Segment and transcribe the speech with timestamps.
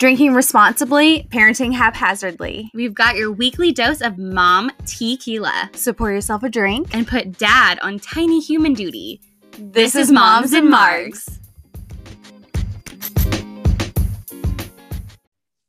[0.00, 2.70] Drinking responsibly, parenting haphazardly.
[2.72, 5.68] We've got your weekly dose of mom tequila.
[5.74, 9.20] So pour yourself a drink and put dad on tiny human duty.
[9.58, 11.28] This, this is Moms and Margs.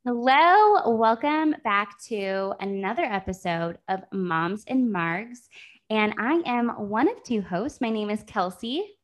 [0.05, 5.39] Hello, welcome back to another episode of Moms and Margs.
[5.89, 7.81] And I am one of two hosts.
[7.81, 8.95] My name is Kelsey.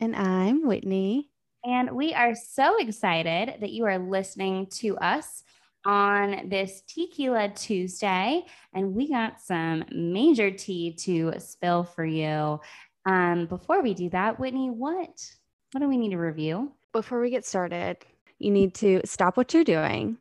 [0.00, 1.28] And I'm Whitney.
[1.64, 5.42] And we are so excited that you are listening to us
[5.84, 8.44] on this Tequila Tuesday.
[8.74, 12.60] And we got some major tea to spill for you.
[13.06, 15.10] Um, before we do that, Whitney, what
[15.72, 16.72] what do we need to review?
[16.92, 17.98] Before we get started,
[18.38, 20.18] you need to stop what you're doing,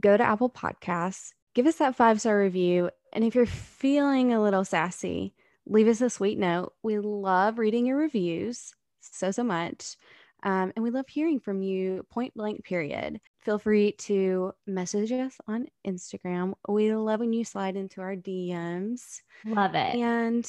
[0.00, 2.90] go to Apple Podcasts, give us that five star review.
[3.12, 5.34] And if you're feeling a little sassy,
[5.66, 6.72] leave us a sweet note.
[6.82, 9.96] We love reading your reviews so, so much.
[10.42, 13.20] Um, and we love hearing from you point blank, period.
[13.40, 16.54] Feel free to message us on Instagram.
[16.68, 19.20] We love when you slide into our DMs.
[19.44, 19.94] Love it.
[19.96, 20.48] And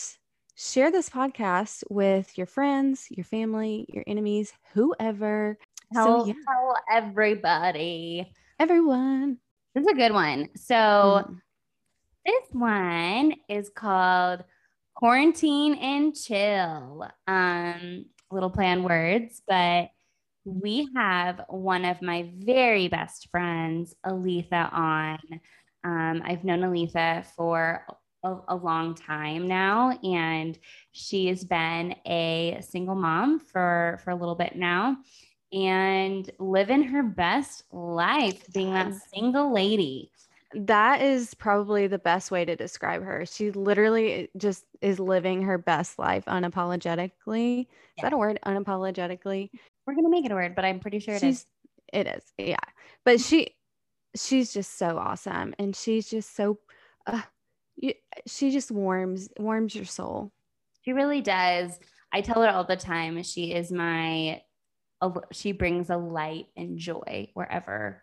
[0.55, 5.58] share this podcast with your friends, your family, your enemies, whoever.
[5.93, 6.33] Tell, so, yeah.
[6.47, 8.31] tell everybody.
[8.59, 9.38] Everyone.
[9.73, 10.49] This is a good one.
[10.55, 11.39] So, mm.
[12.25, 14.43] this one is called
[14.95, 17.08] Quarantine and Chill.
[17.27, 19.89] Um, little plan words, but
[20.45, 25.20] we have one of my very best friends, Aletha, on.
[25.83, 27.86] Um, I've known Aletha for
[28.23, 30.58] a, a, long time now, and
[30.92, 34.98] she has been a single mom for, for a little bit now
[35.52, 40.11] and living her best life, being that single lady.
[40.53, 43.25] That is probably the best way to describe her.
[43.25, 47.61] She literally just is living her best life unapologetically.
[47.61, 48.39] Is that a word?
[48.45, 49.49] Unapologetically.
[49.85, 51.45] We're gonna make it a word, but I'm pretty sure it she's, is.
[51.91, 52.55] It is, yeah.
[53.03, 53.55] But she,
[54.15, 56.59] she's just so awesome, and she's just so,
[57.05, 57.21] uh,
[57.75, 57.93] you,
[58.25, 60.31] she just warms warms your soul.
[60.83, 61.77] She really does.
[62.13, 63.21] I tell her all the time.
[63.23, 64.41] She is my,
[65.33, 68.02] she brings a light and joy wherever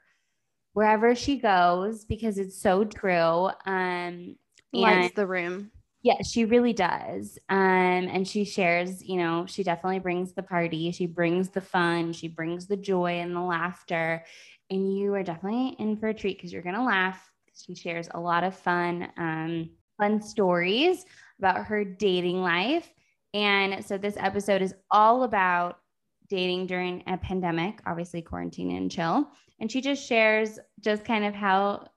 [0.75, 3.49] wherever she goes because it's so true.
[3.65, 4.37] Um,
[4.73, 5.71] Lights the room.
[6.03, 7.39] Yeah, she really does.
[7.49, 10.91] Um, and she shares, you know, she definitely brings the party.
[10.91, 12.13] She brings the fun.
[12.13, 14.23] She brings the joy and the laughter.
[14.69, 17.33] And you are definitely in for a treat because you're gonna laugh.
[17.55, 21.07] She shares a lot of fun, um, fun stories
[21.39, 22.93] about her dating life.
[23.33, 25.79] And so this episode is all about
[26.29, 29.29] dating during a pandemic, obviously quarantine and chill.
[29.61, 31.89] And she just shares just kind of how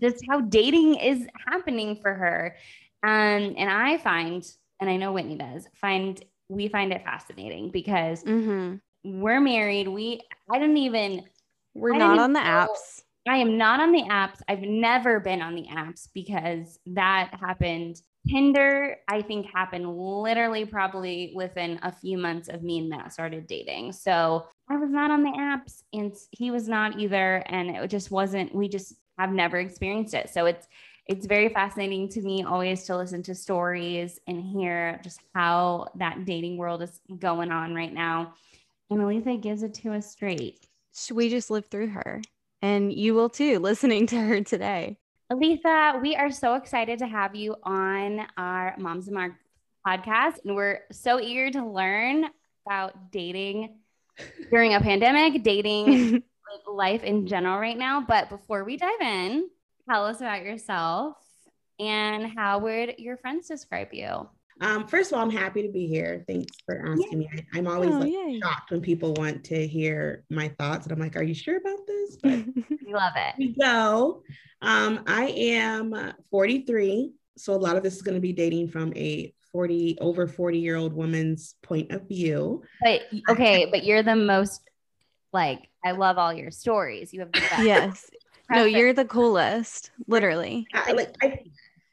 [0.00, 2.56] just how dating is happening for her.
[3.02, 4.46] Um, and I find,
[4.80, 8.76] and I know Whitney does, find we find it fascinating because mm-hmm.
[9.20, 9.88] we're married.
[9.88, 10.20] We
[10.50, 11.24] I don't even
[11.74, 13.02] we're I not on the know, apps.
[13.28, 14.40] I am not on the apps.
[14.48, 21.32] I've never been on the apps because that happened Tinder, I think, happened literally probably
[21.34, 23.92] within a few months of me and Matt started dating.
[23.92, 27.42] So I was not on the apps and he was not either.
[27.46, 30.30] And it just wasn't, we just have never experienced it.
[30.30, 30.66] So it's,
[31.06, 36.24] it's very fascinating to me always to listen to stories and hear just how that
[36.24, 38.34] dating world is going on right now.
[38.90, 40.66] And Aletha gives it to us straight.
[41.12, 42.22] We just lived through her,
[42.62, 44.96] and you will too, listening to her today.
[45.30, 49.32] Aletha, we are so excited to have you on our Moms and Marg
[49.84, 50.36] podcast.
[50.44, 52.26] And we're so eager to learn
[52.64, 53.80] about dating
[54.50, 56.22] during a pandemic, dating
[56.72, 58.04] life in general right now.
[58.06, 59.50] But before we dive in,
[59.90, 61.16] tell us about yourself
[61.80, 64.28] and how would your friends describe you?
[64.60, 66.24] Um, first of all, I'm happy to be here.
[66.26, 67.28] Thanks for asking me.
[67.54, 70.98] I, am always oh, like, shocked when people want to hear my thoughts, and I'm
[70.98, 73.34] like, "Are you sure about this?" But we love it.
[73.38, 74.22] We go.
[74.62, 78.92] Um, I am 43, so a lot of this is going to be dating from
[78.96, 82.62] a 40 over 40 year old woman's point of view.
[82.82, 84.62] But okay, but you're the most
[85.32, 87.12] like I love all your stories.
[87.12, 87.62] You have the best.
[87.62, 88.10] Yes.
[88.50, 90.66] no, you're the coolest, literally.
[90.72, 91.40] I, like I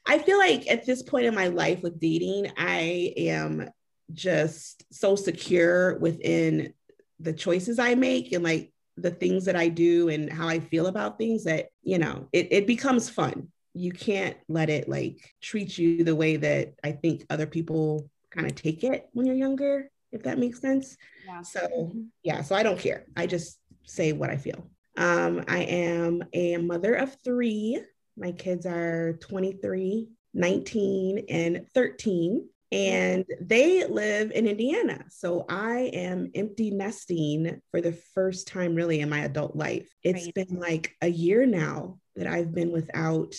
[0.05, 3.69] I feel like at this point in my life with dating, I am
[4.11, 6.73] just so secure within
[7.19, 10.87] the choices I make and like the things that I do and how I feel
[10.87, 13.49] about things that, you know, it, it becomes fun.
[13.73, 18.45] You can't let it like treat you the way that I think other people kind
[18.45, 20.97] of take it when you're younger, if that makes sense.
[21.25, 21.41] Yeah.
[21.41, 22.01] So, mm-hmm.
[22.23, 23.05] yeah, so I don't care.
[23.15, 24.69] I just say what I feel.
[24.95, 27.81] Um, I am a mother of three.
[28.17, 32.47] My kids are 23, 19, and 13.
[32.71, 35.05] and they live in Indiana.
[35.09, 39.87] So I am empty nesting for the first time really in my adult life.
[40.01, 40.33] It's Great.
[40.33, 43.35] been like a year now that I've been without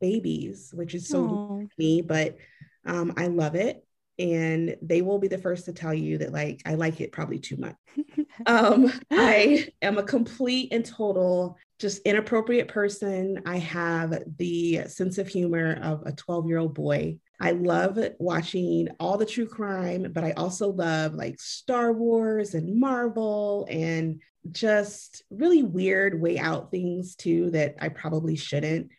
[0.00, 2.36] babies, which is so me, but
[2.84, 3.86] um, I love it.
[4.18, 7.38] And they will be the first to tell you that like I like it probably
[7.38, 7.76] too much.
[8.46, 13.42] Um, I am a complete and total just inappropriate person.
[13.46, 17.18] I have the sense of humor of a 12 year old boy.
[17.40, 22.78] I love watching all the true crime, but I also love like Star Wars and
[22.78, 24.20] Marvel and
[24.50, 28.90] just really weird way out things too that I probably shouldn't.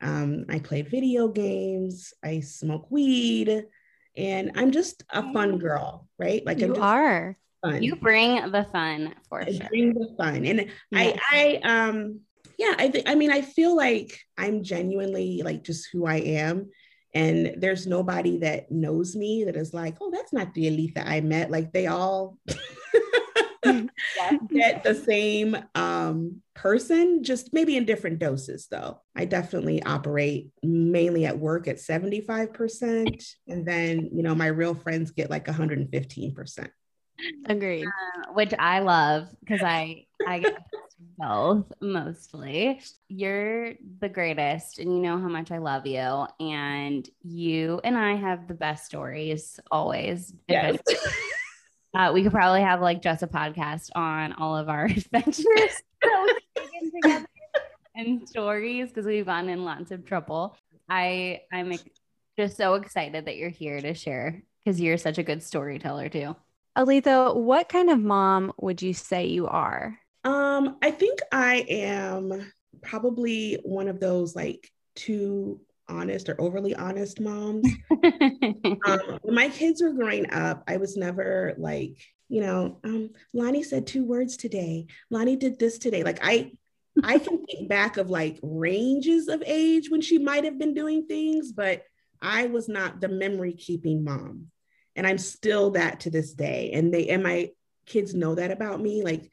[0.00, 3.64] Um, I play video games, I smoke weed,
[4.16, 6.44] and I'm just a fun girl, right?
[6.44, 7.36] Like I'm you just are.
[7.62, 7.82] fun.
[7.82, 9.68] You bring the fun for I sure.
[9.68, 10.44] bring the fun.
[10.44, 11.18] And Yes.
[11.32, 12.20] I I um
[12.58, 16.70] yeah, I think I mean I feel like I'm genuinely like just who I am.
[17.14, 21.20] And there's nobody that knows me that is like, oh, that's not the Aletha I
[21.20, 21.50] met.
[21.50, 22.38] Like they all
[24.16, 24.34] Yes.
[24.52, 29.00] get the same um, person, just maybe in different doses, though.
[29.16, 33.24] I definitely operate mainly at work at 75%.
[33.48, 36.70] And then, you know, my real friends get like 115%.
[37.46, 37.86] Agreed.
[37.86, 40.58] Uh, which I love because I I get
[41.18, 42.80] both mostly.
[43.08, 46.26] You're the greatest, and you know how much I love you.
[46.40, 50.32] And you and I have the best stories always.
[50.48, 50.78] Yes.
[51.94, 55.44] Uh, we could probably have like just a podcast on all of our adventures
[56.02, 57.26] that we've taken together
[57.94, 60.56] and stories because we've gotten in lots of trouble.
[60.88, 61.84] I I'm ex-
[62.36, 66.34] just so excited that you're here to share because you're such a good storyteller too.
[66.76, 69.96] Aletha, what kind of mom would you say you are?
[70.24, 72.52] Um, I think I am
[72.82, 77.66] probably one of those like too honest or overly honest moms.
[77.90, 81.96] um, when my kids were growing up, I was never like,
[82.28, 84.86] you know, um, Lonnie said two words today.
[85.10, 86.02] Lonnie did this today.
[86.02, 86.52] Like I,
[87.02, 91.06] I can think back of like ranges of age when she might have been doing
[91.06, 91.82] things, but
[92.22, 94.46] I was not the memory keeping mom,
[94.96, 96.70] and I'm still that to this day.
[96.72, 97.50] And they and my
[97.86, 99.02] kids know that about me.
[99.02, 99.30] Like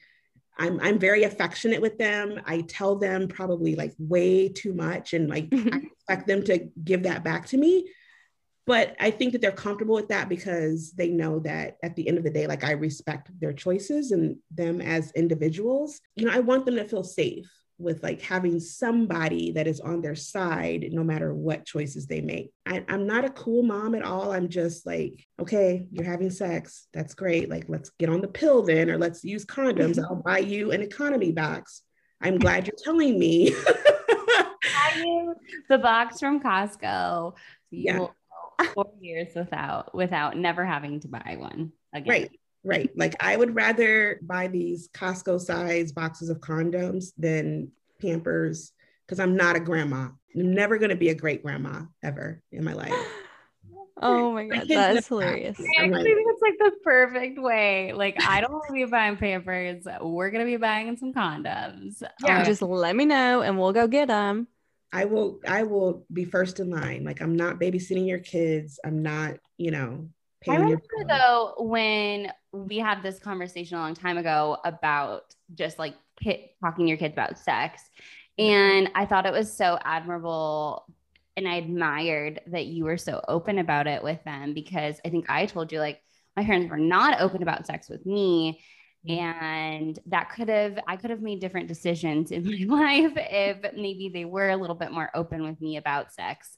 [0.57, 2.41] I'm I'm very affectionate with them.
[2.45, 5.73] I tell them probably like way too much, and like mm-hmm.
[5.73, 7.87] I expect them to give that back to me
[8.67, 12.17] but I think that they're comfortable with that because they know that at the end
[12.17, 15.99] of the day, like I respect their choices and them as individuals.
[16.15, 20.01] You know, I want them to feel safe with like having somebody that is on
[20.01, 22.51] their side no matter what choices they make.
[22.65, 24.31] I, I'm not a cool mom at all.
[24.31, 26.87] I'm just like, okay, you're having sex.
[26.93, 27.49] That's great.
[27.49, 29.99] Like, let's get on the pill then, or let's use condoms.
[30.03, 31.81] I'll buy you an economy box.
[32.21, 33.49] I'm glad you're telling me.
[35.69, 37.33] the box from Costco.
[37.71, 37.97] You Yeah.
[37.99, 38.15] will
[38.59, 42.09] go four years without without never having to buy one again.
[42.09, 42.39] Right.
[42.63, 42.89] Right.
[42.95, 48.73] Like I would rather buy these Costco size boxes of condoms than Pampers
[49.05, 50.09] because I'm not a grandma.
[50.35, 52.93] I'm never going to be a great grandma ever in my life.
[54.03, 55.59] Oh my My god, that's hilarious.
[55.59, 57.93] I actually think it's like the perfect way.
[57.93, 59.85] Like I don't want to be buying Pampers.
[60.01, 62.01] We're gonna be buying some condoms.
[62.23, 62.39] Yeah.
[62.39, 64.47] Um, Just let me know and we'll go get them.
[64.91, 67.03] I will I will be first in line.
[67.03, 68.79] Like I'm not babysitting your kids.
[68.83, 70.09] I'm not, you know,
[70.49, 75.95] I remember though when we had this conversation a long time ago about just like
[76.19, 77.83] kid, talking to your kids about sex.
[78.37, 80.85] And I thought it was so admirable
[81.37, 85.25] and I admired that you were so open about it with them because I think
[85.29, 86.01] I told you like
[86.35, 88.61] my parents were not open about sex with me
[89.07, 89.17] mm.
[89.17, 94.09] and that could have I could have made different decisions in my life if maybe
[94.13, 96.57] they were a little bit more open with me about sex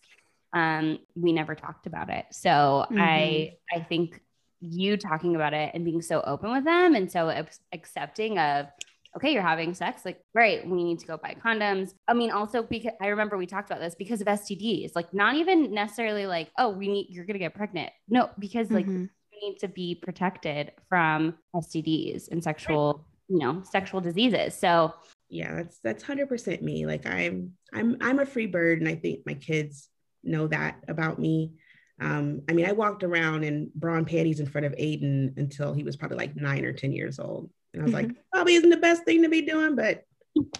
[0.53, 2.25] um, we never talked about it.
[2.31, 4.21] So I I think
[4.61, 7.29] you talking about it and being so open with them and so
[7.73, 8.67] accepting of
[9.15, 11.93] okay, you're having sex, like right we need to go buy condoms.
[12.07, 15.35] I mean, also because I remember we talked about this because of STDs, like not
[15.35, 17.91] even necessarily like oh we need you're gonna get pregnant.
[18.07, 19.09] No, because like Mhm.
[19.31, 24.53] you need to be protected from STDs and sexual you know sexual diseases.
[24.55, 24.93] So
[25.29, 29.21] yeah that's that's 100% me like i'm i'm i'm a free bird and i think
[29.25, 29.89] my kids
[30.23, 31.53] know that about me.
[31.99, 35.73] Um i mean i walked around in bra and panties in front of aiden until
[35.73, 37.49] he was probably like nine or ten years old.
[37.73, 40.03] And i was like probably isn't the best thing to be doing but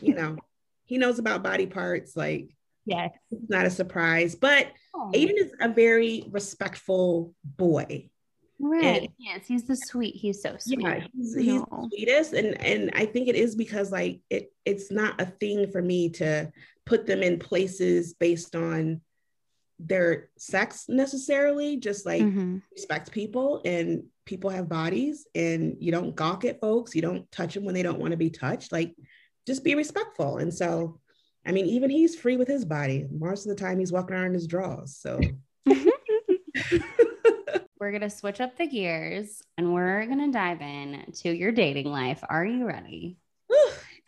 [0.02, 0.38] you know
[0.86, 2.56] he knows about body parts like
[2.86, 4.36] yeah, it's not a surprise.
[4.36, 8.10] But aiden is a very respectful boy.
[8.60, 9.12] Right.
[9.18, 10.16] Yes, he's the sweet.
[10.16, 10.82] He's so sweet.
[10.82, 12.34] yeah he's, he's the sweetest.
[12.34, 16.10] And and i think it is because like it it's not a thing for me
[16.10, 16.52] to
[16.86, 19.02] put them in places based on
[19.80, 22.62] their sex necessarily, just like Mhm.
[22.72, 27.54] respect people and people have bodies and you don't gawk at folks, you don't touch
[27.54, 28.72] them when they don't want to be touched.
[28.72, 28.96] Like
[29.46, 30.38] just be respectful.
[30.38, 31.00] And so
[31.46, 33.06] I mean, even he's free with his body.
[33.12, 34.96] Most of the time he's walking around in his drawers.
[34.96, 35.20] So
[37.80, 41.52] We're going to switch up the gears and we're going to dive in to your
[41.52, 42.24] dating life.
[42.30, 43.18] Are you ready?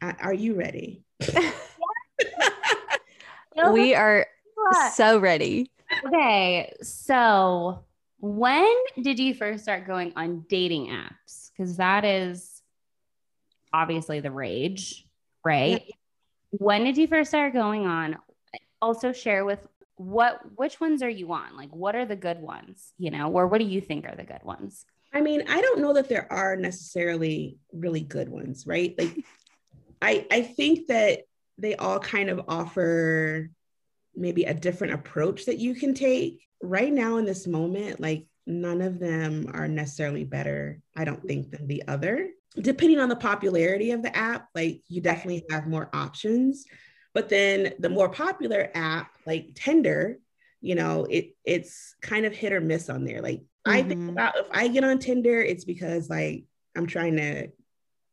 [0.01, 1.03] Are you ready?
[3.73, 4.27] we are
[4.93, 5.71] so ready.
[6.05, 7.83] Okay, so
[8.19, 11.51] when did you first start going on dating apps?
[11.51, 12.61] Because that is
[13.71, 15.05] obviously the rage,
[15.43, 15.83] right?
[16.51, 18.17] When did you first start going on?
[18.81, 19.65] Also, share with
[19.97, 21.55] what which ones are you on?
[21.55, 22.93] Like, what are the good ones?
[22.97, 24.85] You know, or what do you think are the good ones?
[25.13, 28.93] I mean, I don't know that there are necessarily really good ones, right?
[28.97, 29.23] Like
[30.01, 31.21] I I think that
[31.57, 33.49] they all kind of offer
[34.15, 36.41] maybe a different approach that you can take.
[36.61, 41.51] Right now in this moment, like none of them are necessarily better, I don't think,
[41.51, 42.29] than the other.
[42.57, 46.65] Depending on the popularity of the app, like you definitely have more options.
[47.13, 50.19] But then the more popular app, like Tinder,
[50.61, 53.21] you know, it it's kind of hit or miss on there.
[53.21, 54.09] Like I think Mhm.
[54.09, 56.45] about if I get on Tinder, it's because like
[56.75, 57.49] I'm trying to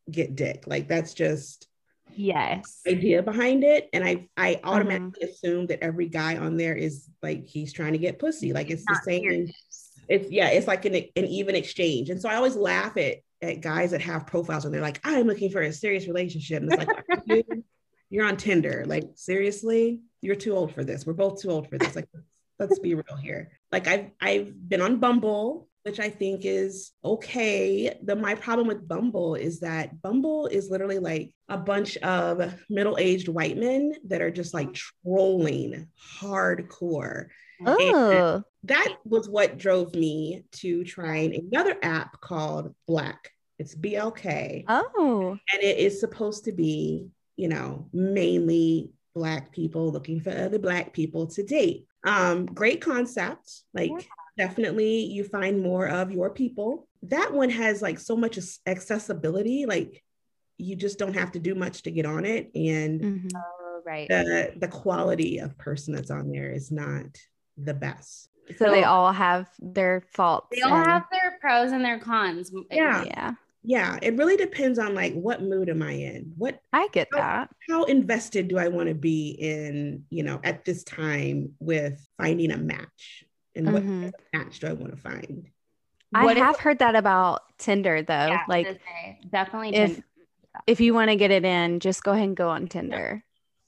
[0.09, 0.65] get dick.
[0.67, 1.67] Like that's just
[2.15, 2.81] Yes.
[2.87, 3.89] idea behind it.
[3.93, 5.29] And I I automatically mm-hmm.
[5.29, 8.53] assume that every guy on there is like he's trying to get pussy.
[8.53, 9.21] Like it's the same.
[9.21, 9.91] serious.
[10.09, 12.09] It's yeah, it's like an, an even exchange.
[12.09, 15.27] And so I always laugh at at guys that have profiles and they're like, I'm
[15.27, 16.63] looking for a serious relationship.
[16.63, 16.85] And it's
[17.27, 17.45] like,
[18.09, 18.85] you're on Tinder.
[18.87, 21.05] Like, seriously, you're too old for this.
[21.05, 21.95] We're both too old for this.
[21.95, 22.07] Like,
[22.59, 23.51] let's be real here.
[23.71, 27.97] Like I've I've been on Bumble, which I think is okay.
[28.01, 33.27] The my problem with Bumble is that Bumble is literally like a bunch of middle-aged
[33.27, 35.87] white men that are just like trolling
[36.19, 37.27] hardcore.
[37.65, 37.77] Oh,
[38.63, 43.31] That was what drove me to trying another app called Black.
[43.59, 50.19] It's BLK oh, and it is supposed to be, you know, mainly black people looking
[50.19, 51.85] for other black people to date.
[52.05, 53.61] Um, great concept.
[53.73, 53.91] Like
[54.37, 56.87] definitely you find more of your people.
[57.03, 60.03] That one has like so much accessibility, like
[60.57, 62.51] you just don't have to do much to get on it.
[62.55, 63.31] And Mhm.
[63.35, 64.07] Oh, right.
[64.07, 67.05] the the quality of person that's on there is not
[67.57, 68.29] the best.
[68.57, 70.47] So they all have their faults.
[70.51, 72.51] They all and- have their pros and their cons.
[72.71, 73.03] Yeah.
[73.05, 73.33] Yeah,
[73.65, 76.33] Yeah, it really depends on like what mood am I in?
[76.37, 77.49] What I get Oh, that.
[77.69, 82.51] how invested do I want to be in, you know, at this time with finding
[82.51, 83.23] a match?
[83.55, 84.03] And what Mhm.
[84.05, 85.47] type of match do I want to find?
[86.13, 88.13] I What if- have heard that about Tinder though.
[88.13, 89.75] Yeah, like say, definitely.
[89.75, 90.05] if Tinder.
[90.67, 93.23] if you want to get it in, just go ahead and go on Tinder.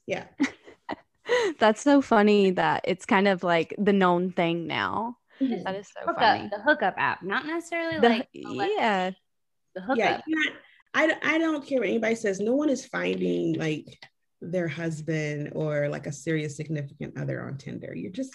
[0.06, 0.24] Yeah.
[1.58, 5.16] That's so funny that it's kind of like the known thing now.
[5.40, 5.64] Mhm.
[5.64, 6.48] That is so hookup, funny.
[6.50, 9.10] the hookup app, not necessarily The- like yeah,
[9.74, 9.98] the hookup.
[9.98, 10.20] Yeah.
[10.20, 10.56] can't-
[10.94, 12.40] I, I don't care what anybody says.
[12.40, 13.98] No one is finding like
[14.40, 17.92] their husband or like a serious significant other on Tinder.
[17.94, 18.34] You're just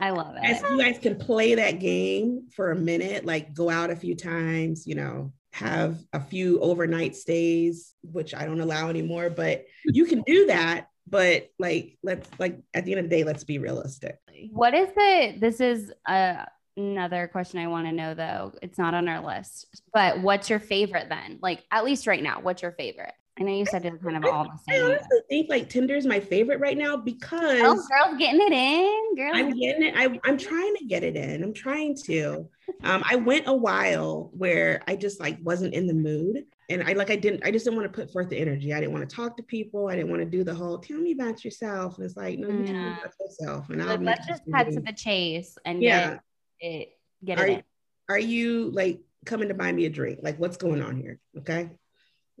[0.00, 0.62] I love it.
[0.70, 4.86] you guys can play that game for a minute, like go out a few times,
[4.86, 10.22] you know, have a few overnight stays, which I don't allow anymore, but you can
[10.22, 10.86] do that.
[11.08, 14.18] But like, let's like at the end of the day, let's be realistic.
[14.52, 15.36] What is the?
[15.38, 16.44] This is uh,
[16.76, 18.52] another question I want to know though.
[18.62, 21.38] It's not on our list, but what's your favorite then?
[21.42, 23.12] Like at least right now, what's your favorite?
[23.40, 24.82] I know you said it's kind of all the I same.
[24.82, 28.52] but- honestly think like Tinder is my favorite right now because Oh, girls getting it
[28.52, 29.32] in, girls.
[29.34, 29.94] I'm getting it.
[29.96, 31.42] I, I'm trying to get it in.
[31.42, 32.48] I'm trying to.
[32.84, 36.92] Um, I went a while where I just like wasn't in the mood, and I
[36.92, 37.44] like I didn't.
[37.44, 38.74] I just didn't want to put forth the energy.
[38.74, 39.88] I didn't want to talk to people.
[39.88, 42.48] I didn't want to do the whole "tell me about yourself." And it's like, no,
[42.48, 45.82] you tell me about yourself, and I'll Like, let's just cut to the chase and
[45.82, 46.10] Yeah.
[46.10, 46.20] get
[46.60, 46.98] it.
[47.24, 47.62] Get Are it in.
[48.10, 50.20] are you like coming to buy me a drink?
[50.22, 51.18] Like, what's going on here?
[51.38, 51.70] Okay.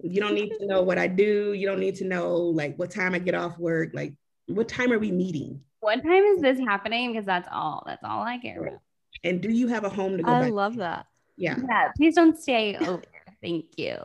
[0.02, 1.52] You don't need to know what I do.
[1.52, 3.90] You don't need to know like what time I get off work.
[3.92, 4.14] Like,
[4.46, 5.60] what time are we meeting?
[5.80, 7.12] What time is this happening?
[7.12, 7.82] Because that's all.
[7.86, 8.80] That's all I care about.
[9.24, 10.52] And do you have a home to go I back?
[10.52, 11.06] love that.
[11.36, 11.56] yeah.
[11.68, 13.02] Yeah, please don't stay over.
[13.42, 13.96] Thank you.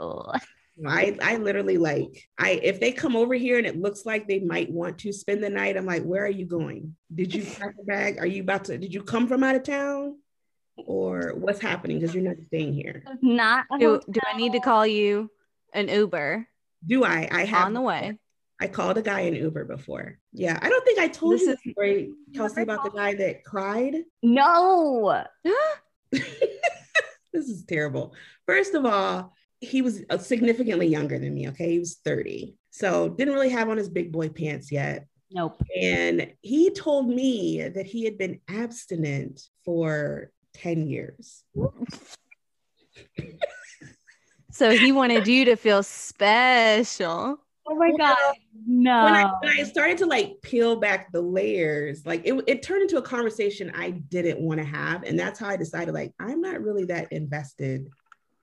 [0.86, 4.40] I, I literally like I if they come over here and it looks like they
[4.40, 6.96] might want to spend the night, I'm like, where are you going?
[7.14, 8.18] Did you pack a bag?
[8.20, 10.18] Are you about to did you come from out of town?
[10.78, 12.00] Or what's happening?
[12.00, 13.04] Because you're not staying here.
[13.22, 15.32] Not Do, do I need to call you
[15.76, 16.48] an Uber
[16.86, 17.28] Do I?
[17.32, 18.18] I have on the way?
[18.60, 20.18] I called a guy in Uber before.
[20.32, 20.58] Yeah.
[20.62, 23.44] I don't think I told This you is- the story, Kelsey, about the guy that
[23.44, 23.96] cried.
[24.24, 25.24] No.
[26.12, 26.24] this
[27.34, 28.14] is terrible.
[28.46, 31.50] First of all, he was uh, significantly younger than me.
[31.50, 31.72] Okay.
[31.72, 32.56] He was 30.
[32.72, 35.08] So didn't really have on his big boy pants yet.
[35.32, 35.62] Nope.
[35.82, 41.44] And he told me that he had been abstinent for 10 years.
[44.56, 47.38] So he wanted you to feel special.
[47.68, 48.16] Oh my god.
[48.66, 49.04] No.
[49.04, 52.84] When I, when I started to like peel back the layers, like it, it turned
[52.84, 55.04] into a conversation I didn't want to have.
[55.04, 57.90] And that's how I decided, like, I'm not really that invested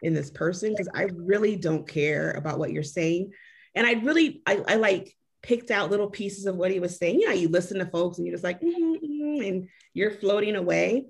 [0.03, 3.33] in this person because I really don't care about what you're saying.
[3.75, 7.21] And I really, I, I like picked out little pieces of what he was saying.
[7.21, 10.57] You know, you listen to folks and you're just like, "Mhm, mhm," and you're floating
[10.57, 11.07] away.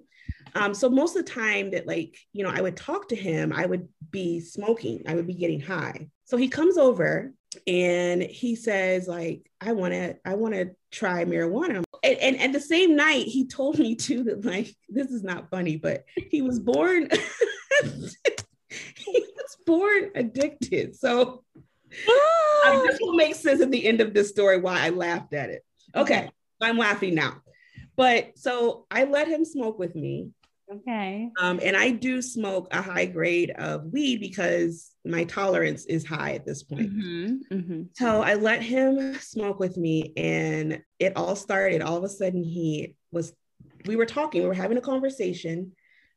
[0.54, 3.52] Um, so most of the time that like, you know, I would talk to him,
[3.52, 6.08] I would be smoking, I would be getting high.
[6.24, 7.32] So he comes over
[7.66, 11.84] and he says, like, I want to, I want to try marijuana.
[12.02, 15.50] And, and, and the same night he told me too that like, this is not
[15.50, 17.08] funny, but he was born,
[17.82, 20.96] he was born addicted.
[20.96, 21.44] So
[22.64, 25.34] I mean, this will make sense at the end of this story why I laughed
[25.34, 25.64] at it.
[25.94, 27.41] Okay, I'm laughing now.
[27.96, 30.30] But so I let him smoke with me.
[30.72, 31.30] okay.
[31.40, 36.32] Um, and I do smoke a high grade of weed because my tolerance is high
[36.32, 36.94] at this point.
[36.96, 37.88] Mhm, mhm.
[37.94, 41.82] So I let him smoke with me, and it all started.
[41.82, 43.34] All of a sudden, he was,
[43.86, 45.72] we were talking, we were having a conversation.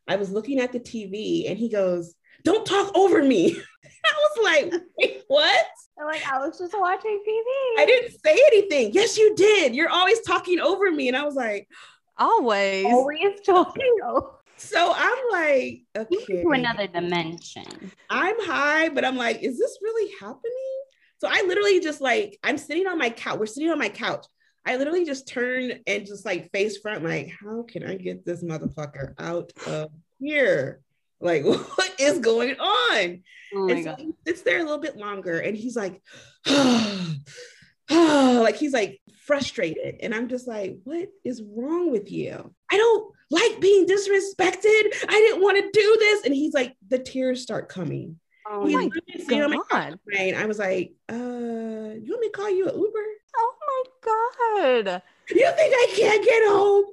[0.08, 3.58] I was looking at the TV, and he goes, Don't talk over me.
[4.12, 5.66] I was like, Wait, what?
[6.00, 7.82] I'm like, I was just watching TV.
[7.82, 8.92] I didn't say anything.
[8.94, 9.74] Yes, you did.
[9.76, 11.08] You're always talking over me.
[11.08, 11.68] And I was like,
[12.18, 12.86] Always.
[12.86, 16.42] always talking over So I'm like, okay.
[16.44, 17.92] to another dimension.
[18.10, 20.82] I'm high, but I'm like, is this really happening?
[21.20, 23.40] So I literally just like, I'm sitting on my couch.
[23.40, 24.26] We're sitting on my couch.
[24.66, 28.44] I literally just turn and just like face front, like, how can I get this
[28.44, 30.82] motherfucker out of here?
[31.20, 33.24] Like, what is going on?
[33.54, 34.00] Oh and so god.
[34.00, 36.02] he sits there a little bit longer and he's like,
[36.48, 37.16] "Oh,
[37.90, 39.98] like he's like frustrated.
[40.02, 42.54] And I'm just like, what is wrong with you?
[42.72, 44.94] I don't like being disrespected.
[45.08, 46.26] I didn't want to do this.
[46.26, 48.20] And he's like, the tears start coming.
[48.48, 48.84] Oh He's my
[49.42, 50.00] on my God.
[50.36, 53.06] I was like, uh, you want me to call you an Uber?
[53.38, 55.02] Oh my God.
[55.30, 56.86] You think I can't get home?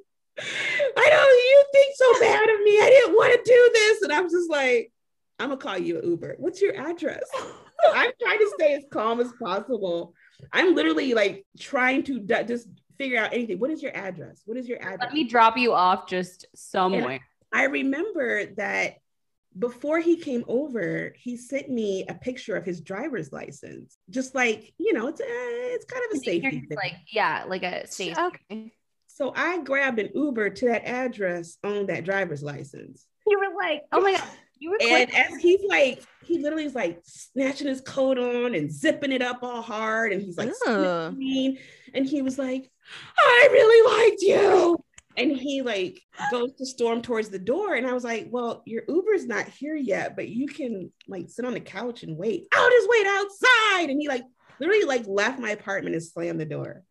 [0.96, 2.78] I don't, you think so bad of me.
[2.80, 4.02] I didn't want to do this.
[4.02, 4.92] And I'm just like,
[5.38, 6.36] I'm gonna call you an Uber.
[6.38, 7.22] What's your address?
[7.94, 10.14] I'm trying to stay as calm as possible.
[10.52, 13.58] I'm literally like trying to d- just figure out anything.
[13.58, 14.42] What is your address?
[14.44, 14.98] What is your address?
[15.00, 17.20] Let me drop you off just somewhere.
[17.52, 18.96] I remember that
[19.58, 23.98] before he came over, he sent me a picture of his driver's license.
[24.10, 26.76] Just like, you know, it's uh, it's kind of a You're safety thing.
[26.76, 28.16] like, yeah, like a safe.
[28.16, 28.72] Okay.
[29.22, 33.06] So I grabbed an Uber to that address on that driver's license.
[33.26, 34.24] You were like, oh my god,
[34.58, 35.14] you were And quick.
[35.16, 39.38] as he's like, he literally is like snatching his coat on and zipping it up
[39.42, 40.12] all hard.
[40.12, 41.56] And he's like, sniffing.
[41.94, 42.68] and he was like,
[43.16, 44.76] I really liked you.
[45.16, 47.74] And he like goes to storm towards the door.
[47.74, 51.44] And I was like, Well, your Uber's not here yet, but you can like sit
[51.44, 52.46] on the couch and wait.
[52.52, 53.90] I'll just wait outside.
[53.90, 54.24] And he like
[54.58, 56.82] literally like left my apartment and slammed the door.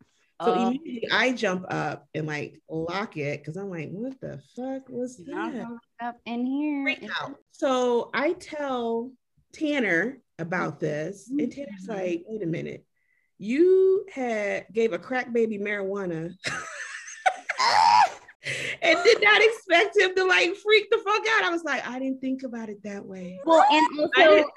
[0.44, 0.66] So Oh.
[0.68, 5.18] immediately I jump up and like lock it because I'm like, what the fuck was
[5.26, 5.66] that?
[6.00, 6.82] up in here.
[6.84, 7.36] freak out.
[7.52, 9.12] So I tell
[9.52, 11.88] Tanner about this, and Tanner's Mhm.
[11.88, 12.84] like, wait a minute,
[13.38, 16.32] you had gave a crack baby marijuana
[18.82, 21.44] and did not expect him to like freak the fuck out.
[21.44, 23.38] I was like, I didn't think about it that way.
[23.44, 24.50] Well, and also,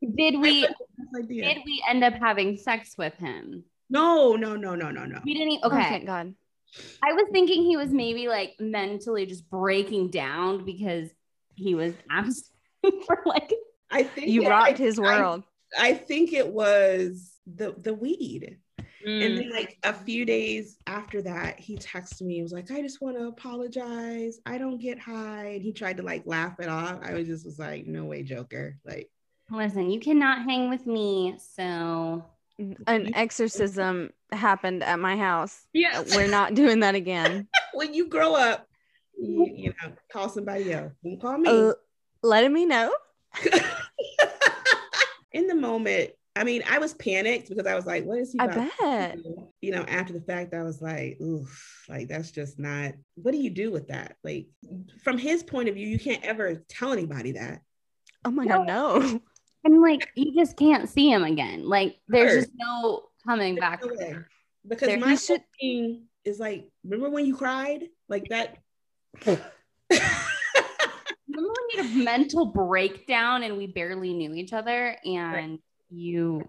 [0.16, 0.66] didn't- we
[1.28, 3.64] did we end up having sex with him?
[3.88, 5.20] No, no, no, no, no, no.
[5.24, 5.52] We didn't.
[5.52, 6.34] e- Oh, Okay, thank God.
[7.02, 11.08] I was thinking he was maybe like mentally just breaking down because
[11.54, 12.46] he was absent
[13.06, 13.52] for like.
[13.90, 15.42] I think You that- rocked I- his I- world.
[15.78, 18.58] I think it was the the weed.
[19.06, 19.24] Mm.
[19.24, 22.36] And then like a few days after that, he texted me.
[22.36, 24.40] He was like, I just want to apologize.
[24.46, 25.46] I don't get high.
[25.54, 27.00] And he tried to like laugh it off.
[27.02, 28.78] I was just was like, no way, Joker.
[28.84, 29.10] Like,
[29.50, 32.24] Listen, you cannot hang with me, so
[32.58, 35.66] An exorcism happened at my house.
[35.72, 37.48] yeah, We're not doing that again.
[37.74, 38.66] when you grow up,
[39.18, 40.92] you, you know, call somebody else.
[41.02, 41.48] Don't call me.
[41.48, 41.72] Uh,
[42.22, 42.92] letting me know.
[45.32, 48.38] In the moment, I mean, I was panicked because I was like, what is he
[48.38, 49.18] I about to bet.
[49.62, 53.38] You know, after the fact, I was like, oof, like that's just not what do
[53.38, 54.16] you do with that?
[54.22, 54.48] Like
[55.02, 57.62] from his point of view, you can't ever tell anybody that.
[58.24, 59.20] Oh my God, no.
[59.66, 61.68] And like you just can't see him again.
[61.68, 62.40] Like there's Sure.
[62.42, 63.82] just no coming back.
[63.82, 64.04] No from way.
[64.10, 64.16] it.
[64.66, 67.88] Because There- my he should- thing is like, remember when you cried?
[68.08, 68.58] Like that.
[71.28, 75.58] Remember when you had a mental breakdown and we barely knew each other and
[75.90, 76.48] you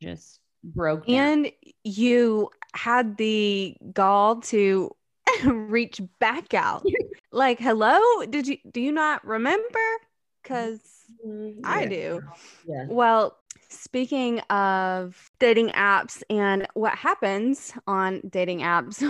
[0.00, 1.14] just broke down.
[1.44, 1.52] And
[1.84, 4.94] you had the gall to
[5.44, 6.84] reach back out.
[7.32, 9.78] like, hello, did you do you not remember?
[10.46, 10.80] Cuz
[11.24, 11.88] Mm, I yeah.
[11.88, 12.22] do.
[12.66, 12.86] Yeah.
[12.88, 13.36] Well,
[13.68, 19.00] speaking of dating apps and what happens on dating apps,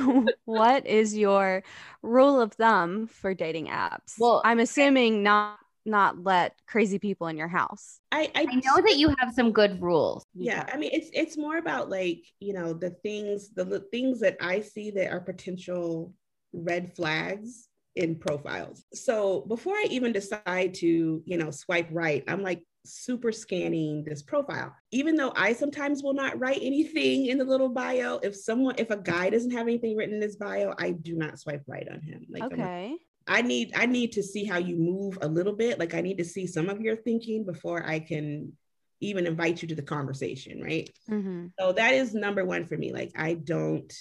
[0.44, 1.62] what is your
[2.03, 4.14] rule of thumb for dating apps?
[4.18, 8.01] Well, I'm assuming not not let crazy people in your house.
[8.11, 10.25] I, I, I know that you have some good rules.
[10.35, 14.20] yeah i mean it's it's more about like you know the things the, the things
[14.20, 16.12] that i see that are potential
[16.53, 22.42] red flags in profiles so before i even decide to you know swipe right i'm
[22.42, 27.44] like super scanning this profile even though i sometimes will not write anything in the
[27.44, 30.92] little bio if someone if a guy doesn't have anything written in his bio i
[30.92, 32.96] do not swipe right on him like Okay.
[33.28, 35.78] I need I need to see how you move a little bit.
[35.78, 38.52] Like I need to see some of your thinking before I can
[39.00, 40.88] even invite you to the conversation, right?
[41.09, 42.92] hmm So that is number one for me.
[42.92, 43.92] Like I don't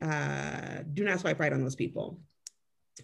[0.00, 2.20] uh do not swipe right on those people.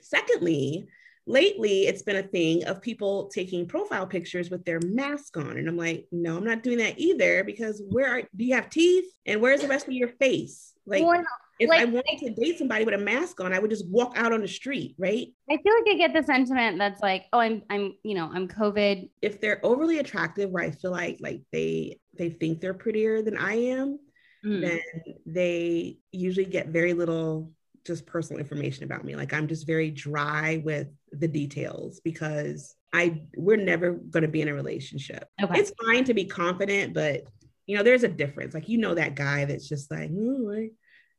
[0.03, 0.87] Secondly,
[1.27, 5.57] lately it's been a thing of people taking profile pictures with their mask on.
[5.57, 8.69] And I'm like, no, I'm not doing that either because where are do you have
[8.71, 9.05] teeth?
[9.27, 10.73] And where's the rest of your face?
[10.87, 11.25] Like Well,
[11.61, 14.33] if I wanted to date somebody with a mask on, I would just walk out
[14.33, 15.29] on the street, right?
[15.49, 18.49] I feel like I get the sentiment that's like, oh, I'm, I'm, you know, I'm
[18.49, 19.09] COVID.
[19.23, 23.37] if they're overly attractive where i feel like like they they think they're prettier than
[23.39, 23.99] i am
[24.45, 24.61] Mm.
[24.61, 24.81] then
[25.25, 27.51] they usually get very little
[27.85, 33.23] just personal information about me like i'm just very dry with the details because i
[33.37, 35.61] we're never going to be in a relationship Okay.
[35.61, 37.25] it's fine to be confident but
[37.67, 40.71] you know there's a difference like you know that guy that's just like oh, I,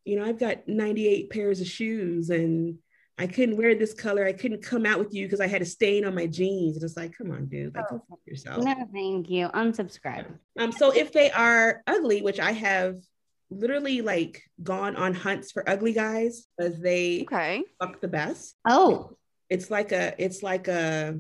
[0.06, 2.78] you know i've got 98 pairs of shoes and
[3.18, 4.26] I couldn't wear this color.
[4.26, 6.76] I couldn't come out with you because I had a stain on my jeans.
[6.76, 8.62] And it's like, come on, dude, like go fuck yourself.
[8.62, 9.48] no, thank you.
[9.48, 10.26] Unsubscribe.
[10.60, 12.98] Um, so if they are ugly, which I have
[13.50, 17.64] literally like gone on hunts for ugly guys because they Okay.
[17.80, 18.56] fuck the best.
[18.68, 19.12] Oh,
[19.50, 21.20] It's like a, it's like a,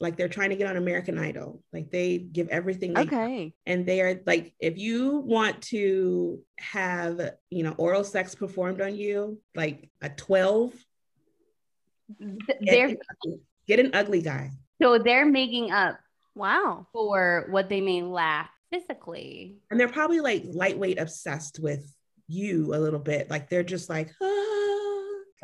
[0.00, 1.62] like they're trying to get on American Idol.
[1.74, 3.52] Like they give everything they Okay.
[3.66, 8.96] and they are like if you want to have you know oral sex performed on
[8.96, 10.72] you like a twelve,
[12.62, 14.50] they're an ugly- get an ugly guy
[14.82, 15.98] so they're making up
[16.34, 16.86] Wow.
[16.92, 19.56] for what they may lack physically.
[19.70, 21.92] and they're probably like lightweight obsessed with
[22.28, 24.26] you a little bit like they're just like ah.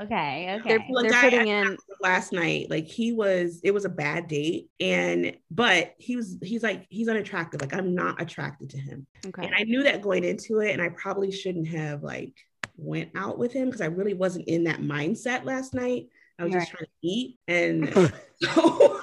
[0.03, 0.45] Okay.
[0.47, 0.87] They're, Okay.
[1.09, 5.37] They're putting I- in last night like he was it was a bad date and
[5.51, 9.47] but he was he's like he's unattractive like i'm not attracted to him okay.
[9.47, 12.35] and i knew that going into it and i probably shouldn't have like
[12.77, 16.09] went out with him because i really wasn't in that mindset last night
[16.39, 16.77] i was just Right.
[16.79, 18.13] trying to eat and
[18.43, 19.01] so,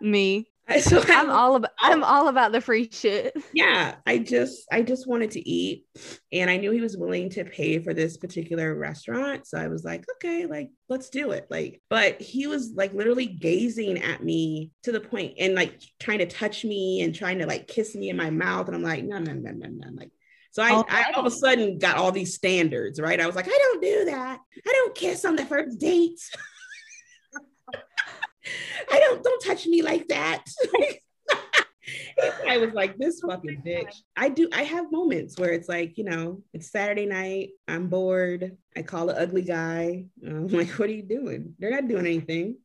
[0.00, 0.48] Me.
[0.80, 3.36] so I, I'm all about I'm all about the free shit.
[3.54, 5.84] yeah i just i just wanted to eat
[6.32, 9.84] and i knew he was willing to pay for this particular restaurant so i was
[9.84, 14.70] like okay like let's do it like but he was like literally gazing at me
[14.82, 18.08] to the point and like trying to touch me and trying to like kiss me
[18.08, 20.10] in my mouth and i'm like no no no no no like
[20.52, 23.20] so I, oh, I all of a sudden got all these standards, right?
[23.20, 24.40] I was like, I don't do that.
[24.66, 26.18] I don't kiss on the first date.
[28.90, 30.44] I don't don't touch me like that.
[32.46, 33.96] I was like, this oh fucking bitch.
[34.16, 34.48] I do.
[34.52, 37.50] I have moments where it's like, you know, it's Saturday night.
[37.68, 38.56] I'm bored.
[38.76, 40.06] I call an ugly guy.
[40.26, 41.54] I'm like, what are you doing?
[41.58, 42.56] They're not doing anything.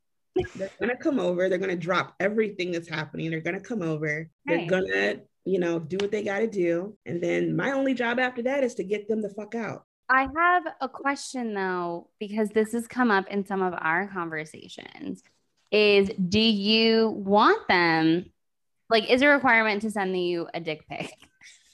[0.55, 1.47] They're gonna come over.
[1.47, 3.31] They're gonna drop everything that's happening.
[3.31, 4.29] They're gonna come over.
[4.45, 6.97] They're gonna, you know, do what they gotta do.
[7.05, 9.85] And then my only job after that is to get them the fuck out.
[10.09, 15.23] I have a question though, because this has come up in some of our conversations.
[15.75, 18.31] Is do you want them?
[18.89, 21.11] Like, is a requirement to send you a dick pic?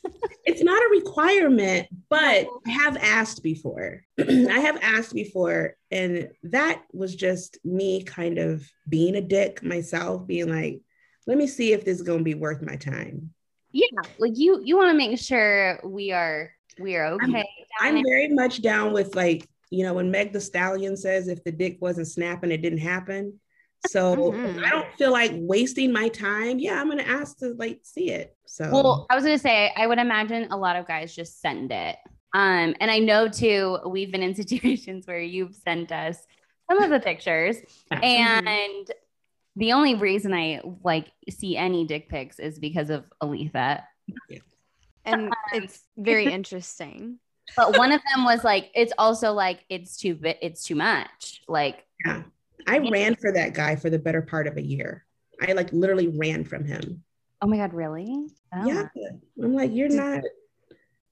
[0.43, 4.03] It's not a requirement, but I have asked before.
[4.19, 10.25] I have asked before, and that was just me kind of being a dick myself,
[10.25, 10.81] being like,
[11.27, 13.31] let me see if this is gonna be worth my time.
[13.71, 17.31] Yeah, like you you want to make sure we are we are okay.
[17.31, 17.45] down
[17.79, 21.51] I'm very much down with like, you know, when Meg the Stallion says if the
[21.51, 23.39] dick wasn't snapping, it didn't happen.
[23.87, 24.63] So Mhm.
[24.65, 26.59] I don't feel like wasting my time.
[26.59, 28.35] Yeah, I'm gonna ask to like see it.
[28.45, 31.71] So Well, I was gonna say, I would imagine a lot of guys just send
[31.71, 31.97] it.
[32.33, 36.25] Um, and I know too, we've been in situations where you've sent us
[36.69, 37.57] some of the pictures,
[37.91, 38.89] and
[39.57, 43.83] the only reason I like see any dick pics is because of Aletha.
[45.03, 47.19] And it's very interesting.
[47.57, 51.41] But one of them was like, it's also like it's too bit, it's too much.
[51.49, 51.85] Like,
[52.67, 55.05] I ran for that guy for the better part of a year.
[55.41, 57.03] I like literally ran from him.
[57.41, 58.27] Oh my god, really?
[58.53, 58.65] Oh.
[58.67, 58.87] Yeah.
[59.41, 60.21] I'm like, you're not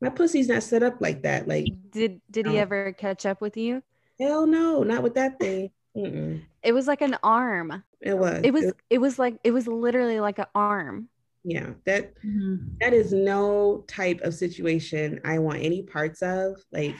[0.02, 1.48] my pussy's not set up like that.
[1.48, 3.84] Like, Did did he ever catch up with you?
[4.20, 5.72] hell no, not with that thing.
[5.96, 6.42] Mm-mm.
[6.62, 7.84] It was like an arm.
[8.02, 8.42] It was.
[8.44, 11.10] It was it was like it was literally like an arm.
[11.44, 11.72] yeah.
[11.86, 12.78] That Mhm.
[12.82, 16.58] that is no type of situation I want any parts of.
[16.72, 16.96] Like,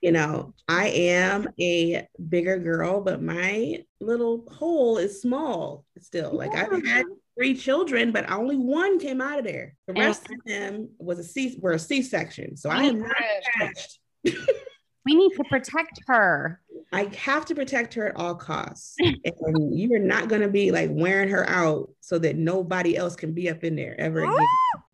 [0.00, 6.32] you know, I am a bigger girl, but my little hole is small still.
[6.32, 7.04] Like I've had
[7.36, 9.74] three children, but only one came out of there.
[9.86, 12.56] The And- rest of them was a C were a C-section.
[12.56, 13.16] So I oh am not
[13.60, 13.98] attached.
[15.06, 16.60] We need to protect her.
[16.92, 18.96] I have to protect her at all costs.
[19.00, 23.48] and you're not gonna be like wearing her out so that nobody else can be
[23.48, 24.46] up in there ever again.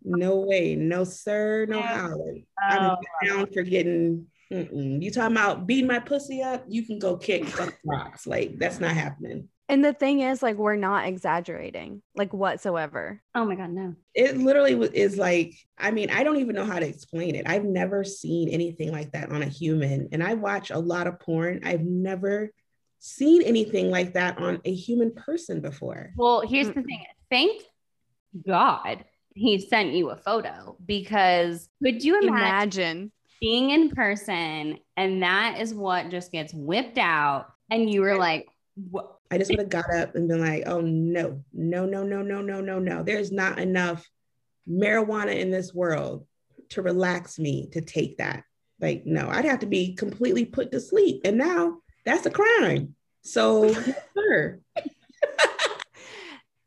[0.04, 2.16] No way, no sir, no how.
[2.16, 3.26] Like, I'm Oh.
[3.26, 4.26] down for getting.
[4.52, 5.02] Mm-mm.
[5.02, 6.64] You talking about beating my pussy up?
[6.68, 8.26] You can go kick some rocks.
[8.26, 9.48] Like that's not happening.
[9.68, 13.20] And the thing is, like, we're not exaggerating, like whatsoever.
[13.34, 13.96] Oh my god, no.
[14.14, 15.54] It literally is like.
[15.76, 17.48] I mean, I don't even know how to explain it.
[17.48, 21.18] I've never seen anything like that on a human, and I watch a lot of
[21.18, 21.62] porn.
[21.64, 22.50] I've never
[23.00, 26.12] seen anything like that on a human person before.
[26.16, 27.04] Well, here's the thing.
[27.28, 27.62] Thank
[28.46, 29.04] God
[29.34, 33.12] he sent you a photo because could you imagine Imagine.
[33.40, 38.48] Being in person and that is what just gets whipped out and you were like,
[38.90, 39.12] what?
[39.30, 42.40] I just would have got up and been like, oh no, no, no, no, no,
[42.40, 43.02] no, no, no.
[43.02, 44.08] There's not enough
[44.68, 46.26] marijuana in this world
[46.70, 48.44] to relax me to take that.
[48.80, 51.22] Like, no, I'd have to be completely put to sleep.
[51.24, 52.94] And now that's a crime.
[53.22, 53.74] So,
[54.14, 54.60] sure.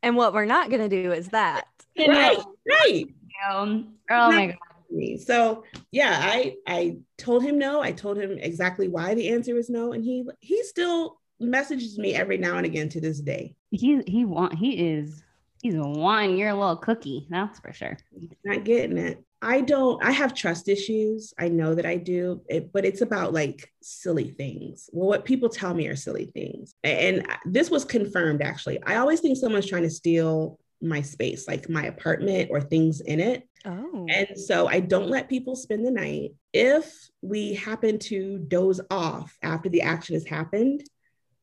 [0.02, 1.66] And what we're not gonna do is that.
[1.98, 3.04] right, right.
[3.50, 4.56] Um, oh my God.
[4.90, 5.18] Me.
[5.18, 7.80] So yeah, I I told him no.
[7.80, 12.14] I told him exactly why the answer was no, and he he still messages me
[12.14, 13.54] every now and again to this day.
[13.70, 15.22] He, he want, he is,
[15.62, 17.26] he's wanting your little cookie.
[17.30, 17.96] That's for sure.
[18.44, 19.24] Not getting it.
[19.42, 20.04] I don't.
[20.04, 21.32] I have trust issues.
[21.38, 24.90] I know that I do, it, but it's about like silly things.
[24.92, 28.82] Well, what people tell me are silly things, and this was confirmed actually.
[28.84, 33.18] I always think someone's trying to steal my space, like my apartment or things in
[33.18, 33.48] it.
[33.64, 34.06] Oh.
[34.08, 36.32] And so I don't let people spend the night.
[36.52, 36.92] If
[37.22, 40.82] we happen to doze off after the action has happened,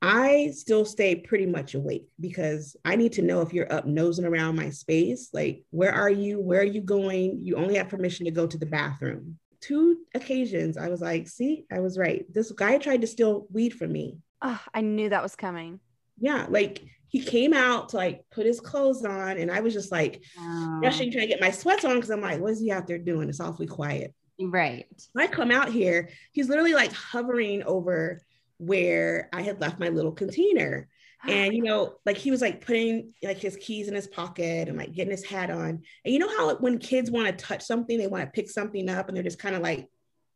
[0.01, 4.25] I still stay pretty much awake because I need to know if you're up nosing
[4.25, 5.29] around my space.
[5.33, 6.39] Like, where are you?
[6.39, 7.39] Where are you going?
[7.43, 9.39] You only have permission to go to the bathroom.
[9.59, 12.25] Two occasions, I was like, see, I was right.
[12.31, 14.19] This guy tried to steal weed from me.
[14.41, 15.79] Oh, I knew that was coming.
[16.19, 19.91] Yeah, like he came out to like put his clothes on, and I was just
[19.91, 22.71] like Um, rushing, trying to get my sweats on because I'm like, what is he
[22.71, 23.29] out there doing?
[23.29, 24.13] It's awfully quiet.
[24.39, 24.85] right.
[25.13, 28.21] When I come out here, he's literally like hovering over
[28.57, 30.87] where I had left my little container.
[31.27, 34.77] And you know, like he was like putting like his keys in his pocket and
[34.77, 35.69] like getting his hat on.
[36.05, 38.87] And you know how when kids want to touch something, they want to pick something
[38.87, 39.87] up and they're just kind of like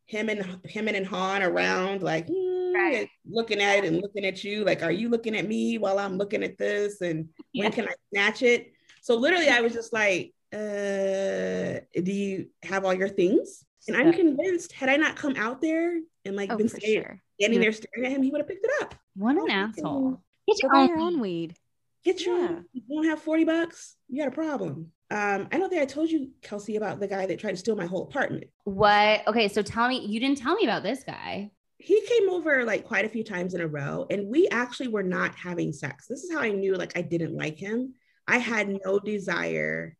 [0.06, 3.08] him and him and hawing around, like hmm, Right.
[3.28, 4.64] looking at it and looking at you.
[4.64, 7.00] Like, are you looking at me while I'm looking at this?
[7.00, 8.72] And when can I snatch it?
[9.02, 13.64] So literally, I was just like, uh, do you have all your things?
[13.88, 17.02] And I'm convinced, had I not come out there and like Oh, been for staying,
[17.02, 17.20] sure.
[17.40, 17.64] standing Yeah.
[17.64, 18.94] there staring at him, he would have picked it up.
[19.16, 20.22] What an asshole.
[20.46, 21.50] Get your own your own weed.
[21.50, 21.56] weed.
[22.04, 22.60] Get your Yeah.
[22.72, 24.92] you don't have 40 bucks, you got a problem.
[25.10, 27.76] Um, I don't think I told you, Kelsey, about the guy that tried to steal
[27.76, 28.44] my whole apartment.
[28.64, 29.26] What?
[29.26, 31.50] Okay, so tell me, you didn't tell me about this guy.
[31.82, 35.02] He came over like quite a few times in a row, and we actually were
[35.02, 36.06] not having sex.
[36.08, 37.94] This is how I knew like I didn't like him.
[38.28, 39.96] I had no desire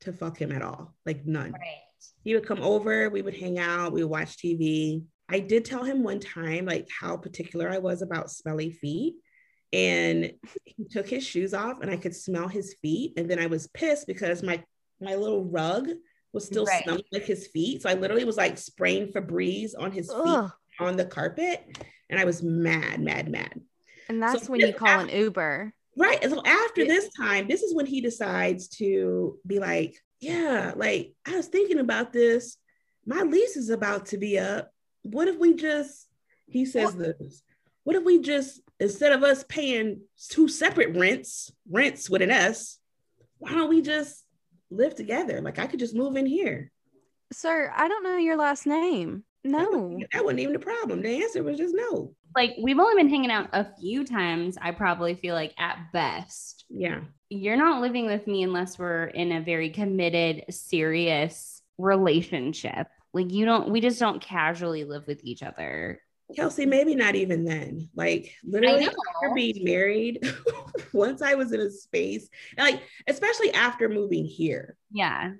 [0.00, 1.52] to fuck him at all, like none.
[1.52, 1.82] Right.
[2.24, 5.02] he would come over, we would hang out, we would watch TV.
[5.28, 9.16] I did tell him one time like how particular I was about smelly feet.
[9.72, 10.32] And
[10.64, 13.12] he took his shoes off and I could smell his feet.
[13.18, 14.64] And then I was pissed because my
[15.00, 15.90] my little rug
[16.32, 16.82] was still Right.
[16.84, 17.82] smelling like his feet.
[17.82, 20.50] So I literally was like spraying Febreze on his feet Ugh.
[20.78, 21.64] On the carpet.
[22.10, 23.60] And I was mad, mad, mad.
[24.08, 25.72] And that's So when you call an Uber.
[25.96, 26.18] Right.
[26.22, 31.12] And so after this time, this is when he decides to be like, yeah, like
[31.26, 32.56] I was thinking about this.
[33.04, 34.70] My lease is about to be up.
[35.02, 36.06] What if we just,
[36.46, 37.42] he says this,
[37.84, 42.78] what if we just, instead of us paying two separate rents, rents with an S,
[43.38, 44.24] why don't we just
[44.70, 45.40] live together?
[45.40, 46.70] Like I could just move in here.
[47.32, 49.24] Sir, I don't know your last name.
[49.44, 49.98] No.
[50.12, 51.02] That wasn't even the problem.
[51.02, 52.14] The answer was just no.
[52.36, 56.64] Like, we've only been hanging out a few times, I probably feel like at best.
[56.68, 57.00] Yeah.
[57.30, 62.88] You're not living with me unless we're in a very committed, serious relationship.
[63.12, 66.00] Like, you don't, we just don't casually live with each other
[66.34, 67.88] Kelsey, maybe not even then.
[67.94, 70.30] Like literally after being married,
[70.92, 74.76] once I was in a space, like especially after moving here.
[74.90, 75.32] Yeah.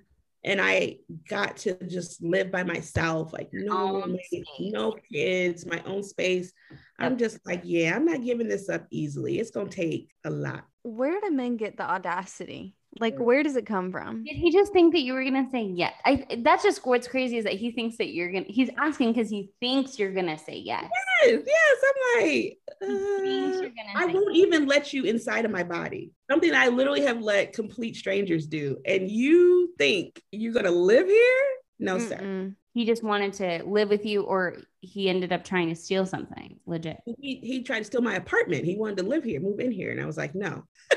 [0.44, 0.98] And I
[1.29, 4.16] got to just live by myself, like no
[4.61, 6.53] no kids, my own space.
[6.98, 9.40] I'm just like, yeah, I'm not giving this up easily.
[9.40, 10.64] It's gonna take a lot.
[10.83, 12.78] Where do men get the audacity?
[13.01, 14.24] Like, where does it come from?
[14.24, 15.92] Did he just think that you were gonna say yes?
[16.05, 18.46] I that's just what's crazy is that he thinks that you're gonna.
[18.48, 20.88] He's asking because he thinks you're gonna say yes.
[21.22, 21.77] Yes, yes.
[21.85, 24.46] I'm like, uh, I won't yes.
[24.46, 26.12] even let you inside of my body.
[26.31, 31.44] Something I literally have let complete strangers do, and you think you're gonna live here?
[31.79, 32.09] No, Mm-mm.
[32.09, 32.55] sir.
[32.74, 36.59] He just wanted to live with you, or he ended up trying to steal something.
[36.66, 36.98] Legit.
[37.05, 38.64] He he tried to steal my apartment.
[38.64, 40.64] He wanted to live here, move in here, and I was like, no.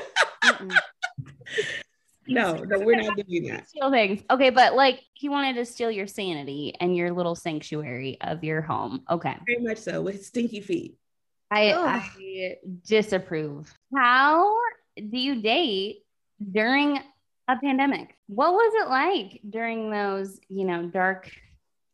[2.26, 3.68] no, no, we're not doing that.
[3.68, 4.22] Steal things.
[4.30, 8.60] Okay, but like he wanted to steal your sanity and your little sanctuary of your
[8.62, 9.02] home.
[9.10, 9.36] Okay.
[9.46, 10.96] Very much so with stinky feet.
[11.50, 13.72] I, I disapprove.
[13.94, 14.56] How
[14.96, 16.04] do you date
[16.50, 16.98] during
[17.48, 18.16] a pandemic?
[18.26, 21.30] What was it like during those, you know, dark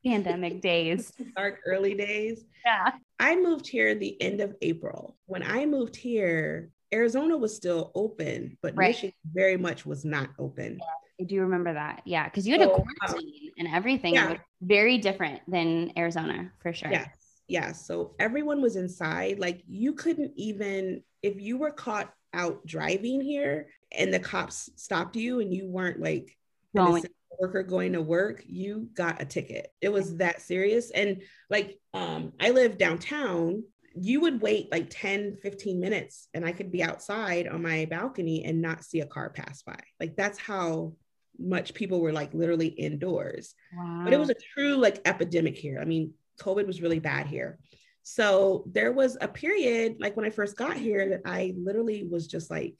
[0.04, 1.12] pandemic days?
[1.37, 2.44] Dark early days.
[2.64, 2.92] Yeah.
[3.18, 5.16] I moved here the end of April.
[5.26, 8.88] When I moved here, Arizona was still open, but right.
[8.88, 10.79] Michigan very much was not open.
[10.79, 12.03] Yeah, I do remember that.
[12.05, 14.14] Yeah, because you had so, a um, quarantine um, and everything.
[14.14, 14.37] Yeah.
[14.61, 16.90] very different than Arizona for sure.
[16.90, 17.09] Yes.
[17.46, 17.72] Yeah.
[17.72, 19.38] So everyone was inside.
[19.38, 25.16] Like you couldn't even, if you were caught out driving here and the cops stopped
[25.16, 26.37] you and you weren't like
[26.77, 27.05] going
[27.38, 29.68] worker going to work, you got a ticket.
[29.81, 30.90] It was that serious.
[30.90, 36.53] And like um I live downtown you would wait like 10 15 minutes and i
[36.53, 39.79] could be outside on my balcony and not see a car pass by.
[40.01, 40.94] Like that's how
[41.38, 43.55] much people were like literally indoors.
[43.77, 44.03] Wow.
[44.05, 45.79] but it was a true like epidemic here.
[45.81, 47.59] I mean covid was really bad here.
[48.03, 52.27] So there was a period like when i first got here that i literally was
[52.27, 52.79] just like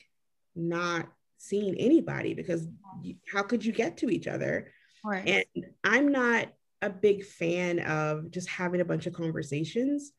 [0.55, 2.66] not seeing anybody because
[3.33, 4.73] how could you get to each other?
[5.27, 5.44] And
[5.85, 6.49] i'm not
[6.81, 10.12] a big fan of just having a bunch of conversations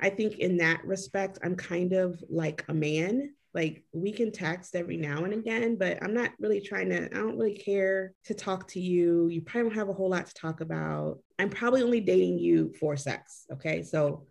[0.00, 3.34] I think in that respect, I'm kind of like a man.
[3.52, 7.08] Like we can text every now and again, but I'm not really trying to, I
[7.08, 9.28] don't really care to talk to you.
[9.28, 11.20] You probably don't have a whole lot to talk about.
[11.38, 13.46] I'm probably only dating you for sex.
[13.52, 13.84] Okay.
[13.84, 14.26] So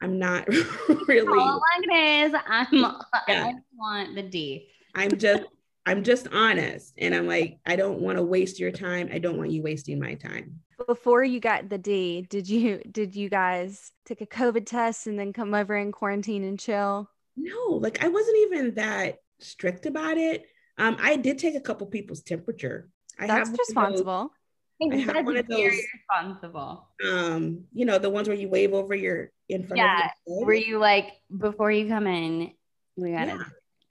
[0.00, 0.48] I'm not
[1.08, 1.38] really.
[1.38, 2.92] All it is, I'm, yeah.
[3.28, 4.68] I want the D.
[4.94, 5.42] I'm just,
[5.84, 6.94] I'm just honest.
[6.96, 9.10] And I'm like, I don't want to waste your time.
[9.12, 13.14] I don't want you wasting my time before you got the D, did you did
[13.14, 17.08] you guys take a COVID test and then come over and quarantine and chill?
[17.36, 20.46] No, like I wasn't even that strict about it.
[20.78, 22.90] Um, I did take a couple people's temperature.
[23.18, 24.32] I That's responsible.
[24.82, 25.72] I have one of those,
[26.10, 26.88] responsible.
[27.06, 30.54] Um, you know, the ones where you wave over your in front yeah, of Were
[30.54, 32.52] you like before you come in,
[32.96, 33.44] we got yeah.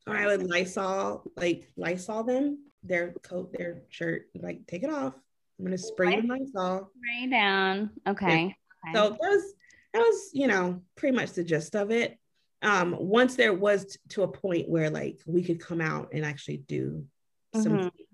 [0.05, 5.13] Or I would Lysol, like Lysol them, their coat, their shirt, like take it off.
[5.59, 6.89] I'm gonna spray the Lysol.
[6.97, 7.91] Spray down.
[8.07, 8.55] Okay.
[8.85, 8.89] Yeah.
[8.89, 8.93] okay.
[8.93, 9.53] So that was
[9.93, 12.17] that was you know pretty much the gist of it.
[12.61, 16.25] Um, once there was t- to a point where like we could come out and
[16.25, 17.05] actually do
[17.53, 17.81] some mm-hmm.
[17.81, 18.07] things.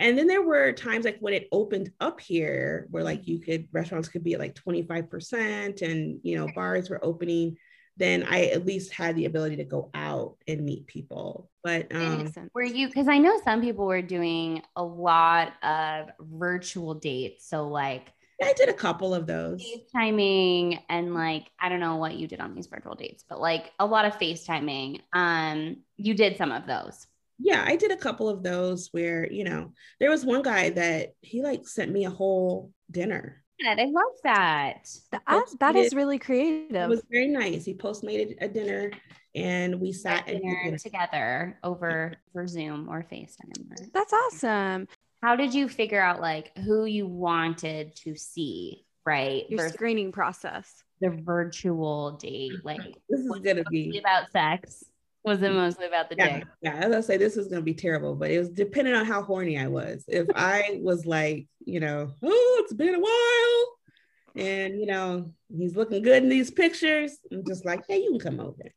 [0.00, 3.68] And then there were times like when it opened up here where like you could
[3.72, 7.56] restaurants could be at like 25% and you know bars were opening
[7.98, 11.50] then I at least had the ability to go out and meet people.
[11.62, 16.94] But um, were you, because I know some people were doing a lot of virtual
[16.94, 17.48] dates.
[17.48, 19.64] So, like, I did a couple of those.
[19.94, 23.72] FaceTiming and like I don't know what you did on these virtual dates, but like
[23.80, 25.00] a lot of FaceTiming.
[25.12, 27.06] Um, you did some of those.
[27.40, 31.14] Yeah, I did a couple of those where, you know, there was one guy that
[31.20, 34.88] he like sent me a whole dinner I love that.
[35.10, 36.76] That, that is really creative.
[36.76, 37.64] It was very nice.
[37.64, 38.92] He post postmated a dinner
[39.34, 43.92] and we sat dinner together over for Zoom or FaceTime.
[43.92, 44.88] That's awesome.
[45.22, 49.48] How did you figure out like who you wanted to see, right?
[49.48, 50.82] Your Versus screening process.
[51.00, 52.64] The virtual date.
[52.64, 54.84] Like this is gonna be about sex.
[55.28, 58.14] Was it mostly about the yeah, Yeah, as I say, this was gonna be terrible,
[58.14, 60.02] but it was depending on how horny I was.
[60.08, 65.76] If I was like, you know, oh, it's been a while, and you know, he's
[65.76, 68.72] looking good in these pictures, I'm just like, hey, you can come over.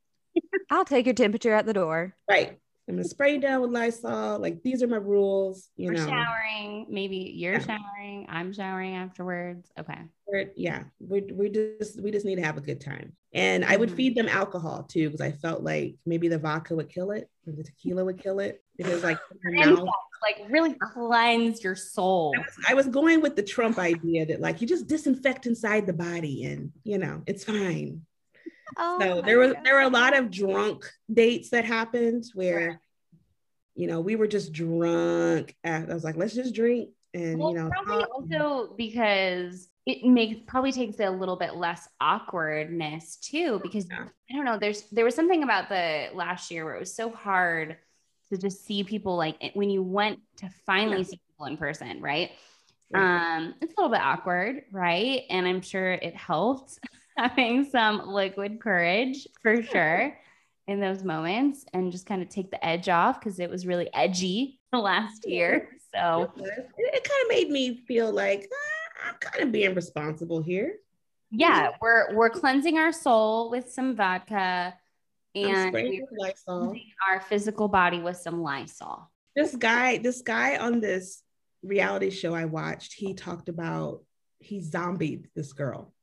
[0.70, 2.16] I'll take your temperature at the door.
[2.30, 2.60] Right.
[2.88, 4.40] I'm gonna spray down with Lysol.
[4.40, 5.70] Like these are my rules.
[5.78, 6.88] You We're know, showering.
[6.90, 7.60] Maybe you're Yeah.
[7.60, 8.26] showering.
[8.28, 9.72] I'm showering afterwards.
[9.80, 10.00] Okay.
[10.28, 13.14] We're- yeah, we we just we just need to have a good time.
[13.34, 13.96] And I would Mhm.
[13.96, 17.54] feed them alcohol too because I felt like maybe the vodka would kill it, or
[17.54, 19.88] the tequila would kill it because like mouth-
[20.24, 22.34] Like really cleanse your soul.
[22.36, 25.86] I was, I was going with the Trump idea that like you just disinfect inside
[25.88, 28.06] the body and you know it's fine.
[28.78, 29.64] Oh so there were God.
[29.64, 32.80] there were a lot of drunk dates that happened where
[33.76, 35.56] you know we were just drunk.
[35.64, 40.06] At, I was like, let's just drink and Well, you know probably also because it
[40.06, 43.60] makes probably takes a little bit less awkwardness too.
[43.64, 44.06] Because Yeah.
[44.30, 47.10] I don't know, there's there was something about the last year where it was so
[47.10, 47.78] hard
[48.32, 51.04] to just see people like when you went to finally Yeah.
[51.04, 52.32] see people in person, right?
[52.94, 53.36] Right.
[53.38, 55.24] Um, it's a little bit awkward, right?
[55.30, 56.78] And I'm sure it helped
[57.18, 60.18] having some liquid courage for sure
[60.68, 63.90] in those moments and just kind of take the edge off because it was really
[63.94, 65.70] edgy the last year.
[65.94, 70.42] So it, it kind of made me feel like "Ah, I'm kind of being responsible
[70.42, 70.76] here.
[71.32, 74.74] yeah, we're we're cleansing our soul with some vodka
[75.36, 76.76] and spraying we're with Lysol.
[77.10, 79.10] our physical body with some Lysol.
[79.36, 81.24] This guy, this guy on this
[81.64, 84.04] reality show I watched, he talked about
[84.40, 85.94] he zombied this girl.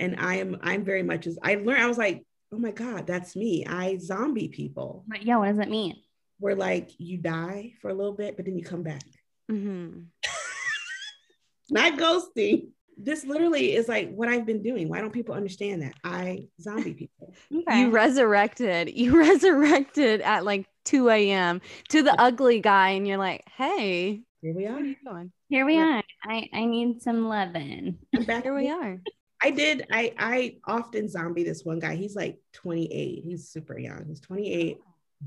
[0.00, 3.06] And I am I'm very much as I learned, I was like, oh my God,
[3.06, 3.64] that's me.
[3.66, 5.04] I zombie people.
[5.06, 5.96] But yeah, what does that mean?
[6.38, 9.02] Where like you die for a little bit, but then you come back.
[9.50, 10.06] Mhm.
[11.70, 12.68] Not ghosting.
[13.02, 14.88] This literally is like what I've been doing.
[14.88, 15.94] Why don't people understand that?
[16.02, 17.34] I zombie people.
[17.54, 17.80] Okay.
[17.80, 18.90] You resurrected.
[18.96, 21.60] You resurrected at like 2 a.m.
[21.90, 24.76] to the ugly guy, and you're like, hey, Here we are.
[24.76, 25.32] are you doing?
[25.48, 26.02] Here we are.
[26.24, 27.98] I, I need some lovin'.
[28.14, 28.44] I'm back.
[28.44, 29.00] Here we are.
[29.42, 29.86] I did.
[29.90, 31.94] I I often zombie this one guy.
[31.96, 33.22] He's like 28.
[33.24, 34.04] He's super young.
[34.06, 34.78] He's 28,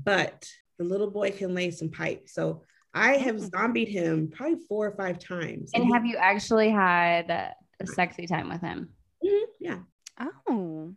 [0.04, 0.46] but
[0.78, 2.28] the little boy can lay some pipe.
[2.28, 2.62] So
[2.94, 3.48] I have Oh.
[3.52, 5.72] zombied him probably four or five times.
[5.74, 8.90] And he- have you actually had a sexy time with him?
[9.24, 9.78] Mhm, yeah.
[10.20, 10.94] Oh,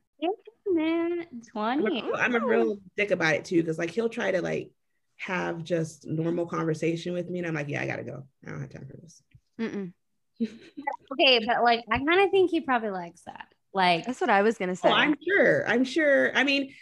[0.69, 2.01] Man, I'm 20.
[2.01, 4.69] a, I'm a real dick about it too, because like he'll try to like
[5.15, 8.23] have just normal conversation with me, and I'm like, yeah, I gotta go.
[8.45, 9.23] I don't have time for this.
[9.59, 9.93] Mm-mm.
[11.13, 13.47] Okay, but like I kind of think he probably likes that.
[13.73, 14.89] Like that's what I was gonna say.
[14.89, 15.67] Oh, I'm sure.
[15.67, 16.35] I'm sure.
[16.35, 16.73] I mean,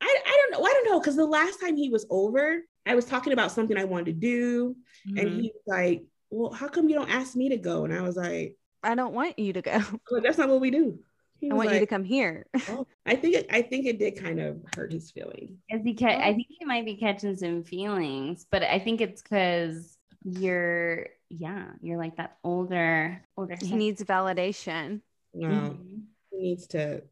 [0.00, 0.66] I, I don't know.
[0.66, 1.00] I don't know.
[1.00, 4.12] Cause the last time he was over, I was talking about something I wanted to
[4.12, 4.76] do.
[5.16, 5.40] And mhm.
[5.42, 7.84] he was like, Well, how come you don't ask me to go?
[7.84, 9.72] And I was like, I don't want you to go.
[10.10, 10.98] well, that's not what we do.
[11.40, 12.46] He I was want you to come here.
[12.68, 15.58] "Oh." I think it, I think it did kind of hurt his feelings.
[15.68, 19.22] Is he ca- I think he might be catching some feelings, but I think it's
[19.22, 19.93] because
[20.24, 23.56] you're yeah, you're like that older older.
[23.60, 25.02] He needs validation.
[25.34, 26.02] No, Mhm.
[26.30, 27.02] he needs to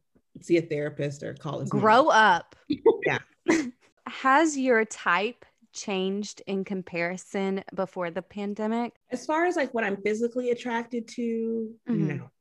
[0.41, 1.81] see a therapist or call his mom.
[1.81, 2.55] Grow up.
[3.05, 3.19] Yeah.
[4.07, 8.93] Has your type changed in comparison before the pandemic?
[9.11, 11.97] As far as like what I'm physically attracted to, Mhm.
[11.97, 12.31] no.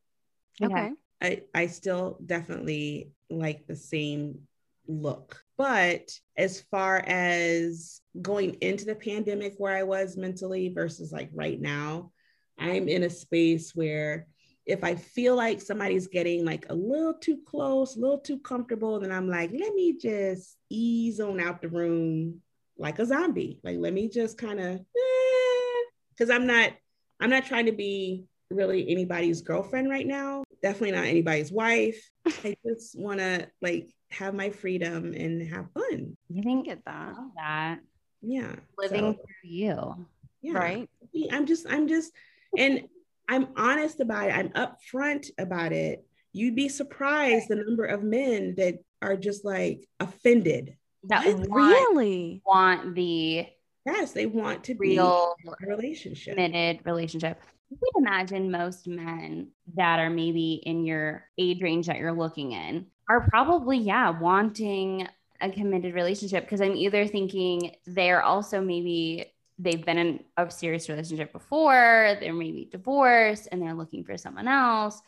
[0.63, 0.75] Okay.
[0.75, 0.93] Okay.
[1.21, 4.47] I, I still definitely like the same
[4.87, 5.43] look.
[5.57, 11.61] But as far as going into the pandemic where I was mentally versus like right
[11.61, 12.13] now,
[12.59, 14.27] I'm in a space where
[14.65, 19.01] if I feel like somebody's getting like a little too close, a little too comfortable,
[19.01, 22.41] then I'm like, let me just ease on out the room
[22.79, 23.61] like a zombie.
[23.65, 26.73] Like, let me just kind of, eh, because I'm not,
[27.21, 30.45] I'm not trying to be really anybody's girlfriend right now.
[30.63, 32.09] Definitely not anybody's wife.
[32.27, 36.17] I just want to like have my freedom and have fun.
[36.29, 37.15] You I think get that.
[37.37, 37.79] that
[38.21, 38.55] Yeah.
[38.79, 40.07] living So, through you.
[40.43, 40.53] yeah.
[40.53, 40.91] Right.
[41.31, 42.13] I'm just, I'm just,
[42.57, 42.83] and
[43.29, 44.35] I'm honest about it.
[44.37, 46.05] I'm upfront about it.
[46.33, 50.77] You'd be surprised the number of men that are just like offended.
[51.05, 51.49] That What?
[51.49, 51.51] want,
[51.95, 52.43] Really?
[52.47, 53.47] want the
[53.85, 56.37] Yes, they want to real be a relationship.
[56.37, 57.41] committed relationship.
[57.73, 62.53] I would imagine most men that are maybe in your age range that you're looking
[62.53, 65.09] in are probably, yeah, wanting
[65.41, 69.27] a committed relationship because I'm either thinking they're also maybe
[69.59, 74.49] they've been in a serious relationship before, they're maybe divorced and they're looking for someone
[74.49, 75.01] else.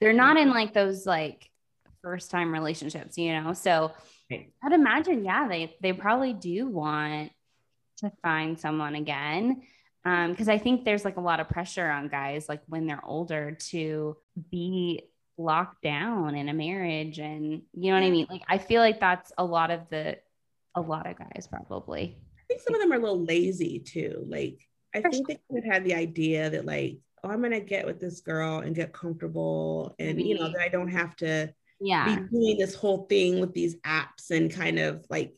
[0.00, 1.50] They're not in like those like
[2.02, 3.52] first time relationships, you know?
[3.52, 3.92] So
[4.30, 4.52] Right.
[4.62, 7.32] I'd imagine, yeah, they they probably do want
[7.98, 9.62] to find someone again
[10.06, 13.04] um because i think there's like a lot of pressure on guys like when they're
[13.04, 14.16] older to
[14.50, 15.02] be
[15.40, 19.00] locked down in a marriage and you know what i mean like i feel like
[19.00, 20.16] that's a lot of the
[20.74, 22.18] a lot of guys probably
[22.50, 24.24] I think some of them are a little lazy too.
[24.26, 27.60] Like, I For think they kind of had the idea that like, oh, I'm gonna
[27.60, 31.54] get with this girl and get comfortable, and you know that I don't have to
[31.80, 35.32] yeah be doing this whole thing with these apps and kind of like,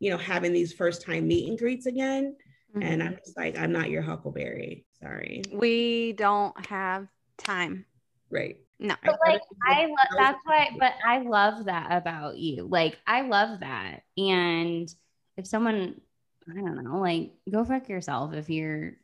[0.00, 2.36] you know, having these first time meet and greets again.
[2.76, 2.82] Mm-hmm.
[2.82, 4.84] And I'm just like, I'm not your huckleberry.
[5.00, 5.42] Sorry.
[5.50, 7.86] we don't have time.
[8.28, 8.58] Right.
[8.80, 8.94] No.
[9.04, 12.66] But like I love that's why but I love that about you.
[12.66, 14.00] Like I love that.
[14.16, 14.92] And
[15.36, 16.00] if someone
[16.48, 18.94] I don't know, like go fuck yourself if you're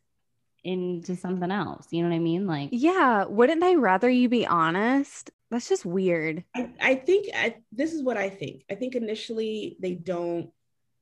[0.64, 1.88] into something else.
[1.90, 2.46] You know what I mean?
[2.46, 3.26] Like Yeah.
[3.26, 5.30] Wouldn't they rather you be honest?
[5.50, 6.42] That's just weird.
[6.56, 8.64] I, I think I, this is what I think.
[8.70, 10.50] I think initially they don't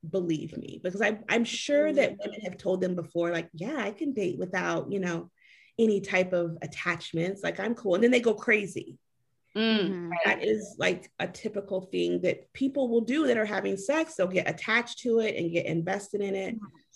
[0.07, 3.89] believe me because I, I'm sure that women have told them before, like, yeah, I
[3.89, 5.31] can date without, you know,
[5.77, 7.43] any type of attachments.
[7.43, 7.95] Like, I'm cool.
[7.95, 8.97] And then they go crazy.
[9.55, 10.09] mm, Mhm.
[10.25, 14.15] That is like a typical thing that people will do that are having sex.
[14.15, 16.55] They'll get attached to it and get invested in it.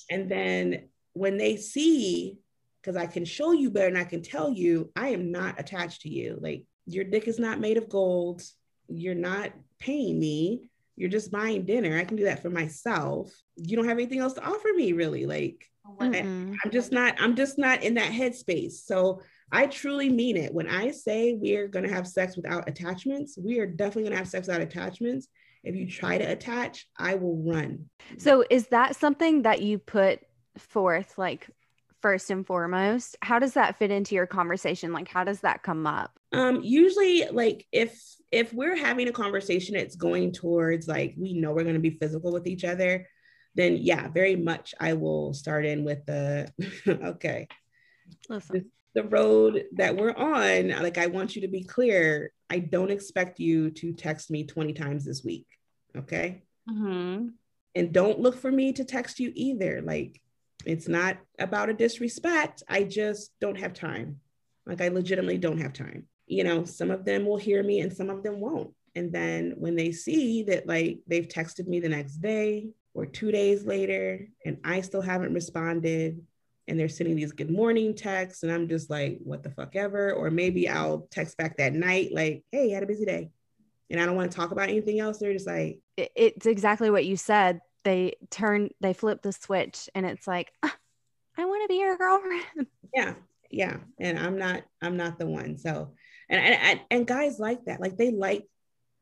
[0.10, 2.38] And then when they see,
[2.82, 6.02] because I can show you better and I can tell you, I am not attached
[6.02, 6.38] to you.
[6.42, 8.42] Like your dick is not made of gold.
[8.90, 10.70] You're not paying me.
[10.98, 11.98] You're just buying dinner.
[11.98, 13.32] I can do that for myself.
[13.56, 15.26] You don't have anything else to offer me, really.
[15.26, 16.56] Like Mm-mm.
[16.64, 18.74] I'm just not, I'm just not in that headspace.
[18.86, 19.22] So
[19.52, 20.54] I truly mean it.
[20.54, 24.48] When I say we're gonna have sex without attachments, we are definitely gonna have sex
[24.48, 25.28] without attachments.
[25.64, 27.90] If you try to attach, I will run.
[28.18, 30.22] So is that something that you put
[30.58, 31.50] forth like
[32.02, 33.18] first and foremost?
[33.22, 34.94] How does that fit into your conversation?
[34.94, 36.12] Like how does that come up?
[36.32, 38.00] Um, usually like if
[38.32, 42.32] if we're having a conversation, it's going towards like we know we're gonna be physical
[42.32, 43.08] with each other,
[43.60, 46.52] then yeah, very much I will start in with the
[46.88, 47.48] okay,
[48.30, 48.72] Listen.
[48.94, 52.32] the road that we're on, like I want you to be clear.
[52.50, 55.48] I don't expect you to text me 20 times this week.
[55.96, 56.44] Okay.
[56.70, 57.30] mhm.
[57.76, 59.82] And don't look for me to text you either.
[59.82, 60.20] Like
[60.66, 62.64] it's not about a disrespect.
[62.68, 64.20] I just don't have time.
[64.66, 66.08] Like I legitimately don't have time.
[66.26, 68.74] You know, some of them will hear me and some of them won't.
[68.96, 73.32] And then when they see that like they've texted me the next day or two
[73.32, 76.22] days later and I still haven't responded
[76.68, 80.14] and they're sending these good morning texts and I'm just like, what the fuck ever.
[80.14, 83.32] Or maybe I'll text back that night, like, hey, had a busy day.
[83.90, 85.18] And I don't want to talk about anything else.
[85.18, 87.62] They're just like, it's exactly what you said.
[87.86, 90.76] They turn they flip the switch and it's like "Ah,
[91.38, 92.44] I want to be your girlfriend.
[92.94, 93.14] yeah
[93.52, 95.92] yeah and i'm not i'm not the one so
[96.30, 98.46] and and, and guys like that like they like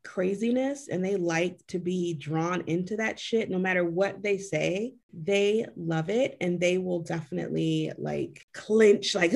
[0.07, 4.93] craziness and they like to be drawn into that shit no matter what they say
[5.11, 9.33] they love it and they will definitely like clinch like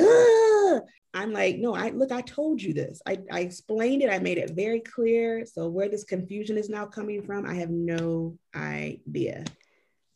[1.14, 3.02] i'm like no i look i told you this.
[3.06, 4.10] I, I explained it.
[4.10, 5.46] I made it very clear.
[5.46, 9.44] So where this confusion is now coming from i have no idea.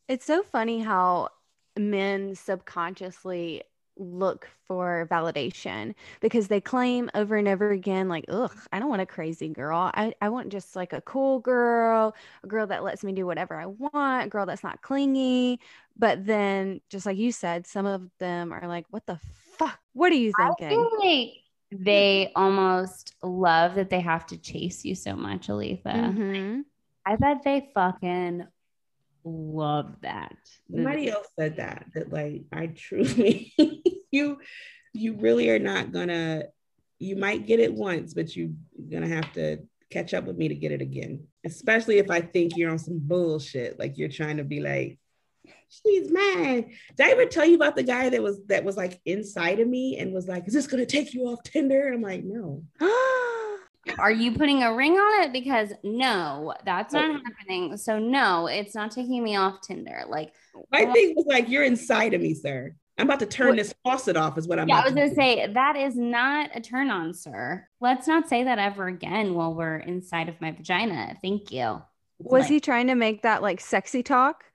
[0.07, 1.29] It's so funny how
[1.77, 3.63] men subconsciously
[3.97, 9.01] look for validation because they claim over and over again, like, ugh, I don't want
[9.01, 9.91] a crazy girl.
[9.93, 13.55] I, I want just like a cool girl, a girl that lets me do whatever
[13.55, 15.59] I want, a girl that's not clingy.
[15.97, 19.19] But then, just like you said, some of them are like, what the
[19.57, 19.79] fuck?
[19.93, 20.69] What are you I thinking?
[20.69, 21.29] feel like
[21.71, 26.19] they almost love that they have to chase you so much, Aletha.
[26.19, 26.65] Mhm.
[27.05, 28.45] I bet they fucking
[29.25, 30.35] love that.
[30.71, 33.53] Somebody else said that that like I truly
[34.11, 34.37] you
[34.93, 36.43] you really are not gonna
[36.99, 38.51] you might get it once, but you're
[38.89, 39.57] gonna have to
[39.89, 41.27] catch up with me to get it again.
[41.45, 44.99] Especially if I think you're on some bullshit, like you're trying to be like,
[45.69, 46.67] she's mad.
[46.95, 49.67] Did I ever tell you about the guy that was that was like inside of
[49.67, 51.91] me and was like, is this gonna take you off Tinder?
[51.91, 52.63] I'm like, no.
[53.99, 55.33] Are you putting a ring on it?
[55.33, 57.23] Because no, that's not Okay.
[57.25, 57.77] happening.
[57.77, 60.03] So no, it's not taking me off Tinder.
[60.07, 60.33] Like,
[60.71, 60.93] My oh.
[60.93, 62.73] thing was like, you're inside of me, sir.
[62.97, 64.95] I'm about to turn What- this faucet off, is what I'm yeah, I was to
[64.99, 65.15] gonna do.
[65.15, 67.67] say that is not a turn on, sir.
[67.81, 71.17] Let's not say that ever again while we're inside of my vagina.
[71.21, 71.81] Thank you.
[72.19, 74.45] Was Like, he trying to make that like sexy talk?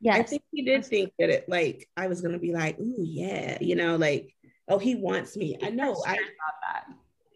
[0.00, 0.18] Yes.
[0.18, 3.58] I think he did think that it like I was gonna be like, ooh, yeah,
[3.60, 4.34] you know, like,
[4.68, 5.56] oh, he wants me.
[5.62, 5.92] I know.
[6.06, 6.84] I thought that.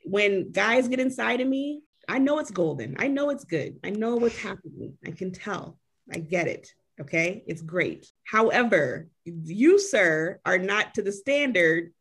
[0.08, 2.96] When guys get inside of me, I know it's golden.
[2.98, 3.78] I know it's good.
[3.84, 4.96] I know what's happening.
[5.06, 5.78] I can tell.
[6.12, 6.72] I get it.
[7.00, 7.44] Okay.
[7.46, 8.10] It's great.
[8.24, 11.92] However, you, sir, are not to the standard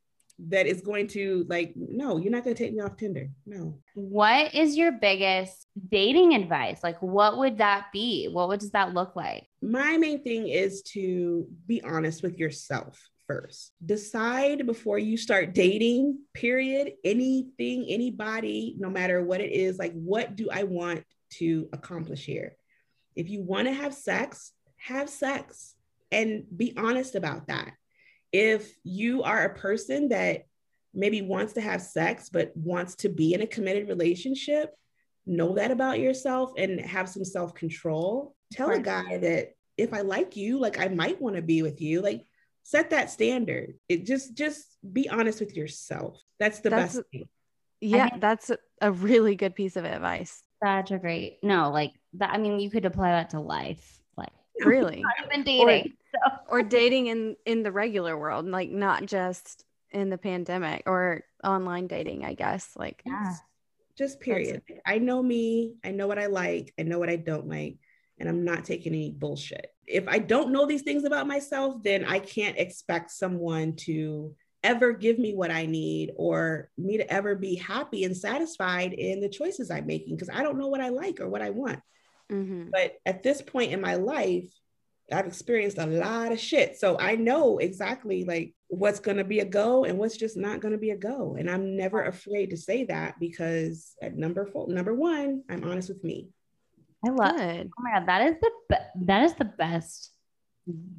[0.49, 3.30] that is going to like, no, you're not going to take me off Tinder.
[3.45, 3.80] No.
[3.95, 6.80] What is your biggest dating advice?
[6.84, 8.28] Like, what would that be?
[8.28, 9.47] What would, does that look like?
[9.62, 13.73] My main thing is to be honest with yourself first.
[13.86, 16.93] Decide before you start dating, period.
[17.03, 21.03] Anything, anybody, no matter what it is, like, what do I want
[21.34, 22.55] to accomplish here?
[23.15, 25.75] If you want to have sex, have sex
[26.11, 27.73] and be honest about that.
[28.32, 30.43] If you are a person that
[30.93, 34.73] maybe wants to have sex, but wants to be in a committed relationship,
[35.25, 38.36] know that about yourself and have some self control.
[38.51, 41.82] Tell a guy that if I like you, like I might want to be with
[41.82, 42.01] you.
[42.01, 42.25] Like
[42.68, 43.76] set that standard.
[43.88, 46.22] It just just be honest with yourself.
[46.38, 47.30] That's the That's- best thing.
[47.80, 50.43] Yeah, think- that's a- a really good piece of advice.
[50.61, 52.32] Such a great no, like that.
[52.34, 55.01] I mean, you could apply that to life, like Really.
[55.01, 55.93] not even dating.
[56.13, 56.38] so.
[56.49, 61.88] or dating in in the regular world, like not just in the pandemic or online
[61.88, 62.76] dating, I guess.
[62.76, 63.36] Like Yeah.
[63.97, 64.61] Just period.
[64.86, 65.76] I know me.
[65.86, 66.74] I know what I like.
[66.78, 67.78] I know what I don't like.
[68.20, 69.74] And I'm not taking any bullshit.
[69.88, 74.92] If I don't know these things about myself, then I can't expect someone to ever
[74.92, 79.30] give me what I need or me to ever be happy and satisfied in the
[79.30, 81.80] choices I'm making because I don't know what I like or what I want.
[82.32, 82.70] mhm.
[82.72, 84.52] But at this point in my life,
[85.10, 86.78] I've experienced a lot of shit.
[86.78, 90.60] So I know exactly like what's going to be a go and what's just not
[90.60, 91.36] going to be a go.
[91.40, 95.88] And I'm never afraid to say that because at number four, number one, I'm honest
[95.88, 96.28] with me.
[97.08, 97.36] I love.
[97.38, 97.72] good.
[97.78, 100.12] Oh my god, that is the be- that is the best,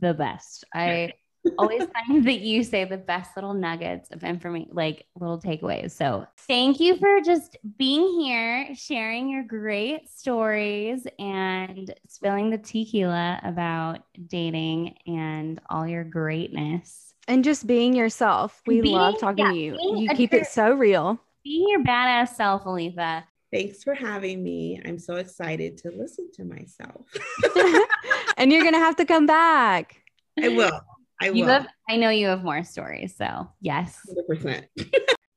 [0.00, 0.64] the best.
[0.74, 1.12] I
[1.59, 5.92] always find that you say the best little nuggets of information, like little takeaways.
[5.92, 13.40] So thank you for just being here, sharing your great stories, and spilling the tequila
[13.44, 17.14] about dating and all your greatness.
[17.28, 18.61] And just being yourself.
[18.66, 19.78] We Being- love talking yeah, to you.
[20.00, 21.20] You keep true- it so real.
[21.44, 23.24] Be your badass self, Aletha.
[23.53, 24.80] Thanks for having me.
[24.84, 27.07] I'm so excited to listen to myself.
[28.36, 30.03] and you're gonna have to come back.
[30.42, 30.80] I will.
[31.20, 31.46] I will.
[31.46, 33.16] have, I know you have more stories.
[33.16, 33.99] So yes.
[34.30, 34.66] 100%.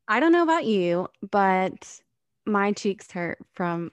[0.08, 2.00] I don't know about you, but
[2.46, 3.92] my cheeks hurt from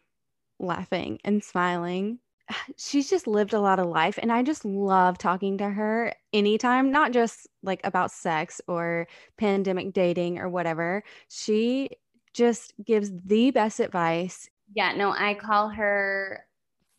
[0.58, 2.18] laughing and smiling.
[2.76, 6.90] She's just lived a lot of life, and I just love talking to her anytime,
[6.90, 9.06] not just like about sex or
[9.36, 11.04] pandemic dating or whatever.
[11.28, 11.90] She
[12.34, 14.48] just gives the best advice.
[14.74, 16.44] Yeah, no, I call her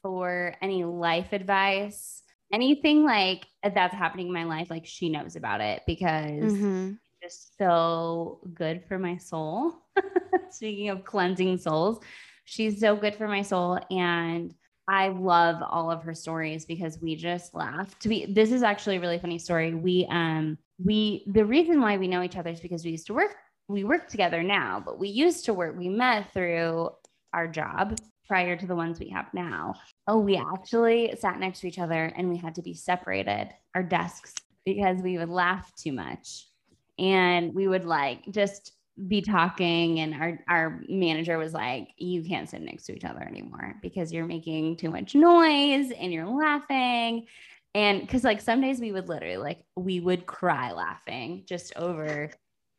[0.01, 4.69] for any life advice, anything like that's happening in my life.
[4.69, 6.99] Like she knows about it because Mhm.
[7.21, 9.73] it's just so good for my soul.
[10.51, 11.99] Speaking of cleansing souls,
[12.45, 13.79] she's so good for my soul.
[13.91, 14.53] And
[14.87, 17.97] I love all of her stories because we just laugh.
[17.99, 19.75] To be this is actually a really funny story.
[19.75, 23.13] We um we the reason why we know each other is because we used to
[23.13, 23.35] work
[23.69, 26.89] we work together now, but we used to work, we met through
[27.33, 27.95] our job
[28.27, 29.75] prior to the ones we have now.
[30.07, 33.83] Oh, we actually sat next to each other and we had to be separated, our
[33.83, 34.33] desks,
[34.65, 36.47] because we would laugh too much.
[36.97, 38.73] And we would like just
[39.07, 43.21] be talking and our our manager was like you can't sit next to each other
[43.21, 47.25] anymore because you're making too much noise and you're laughing
[47.75, 52.29] and because like some days we would literally like we would cry laughing just over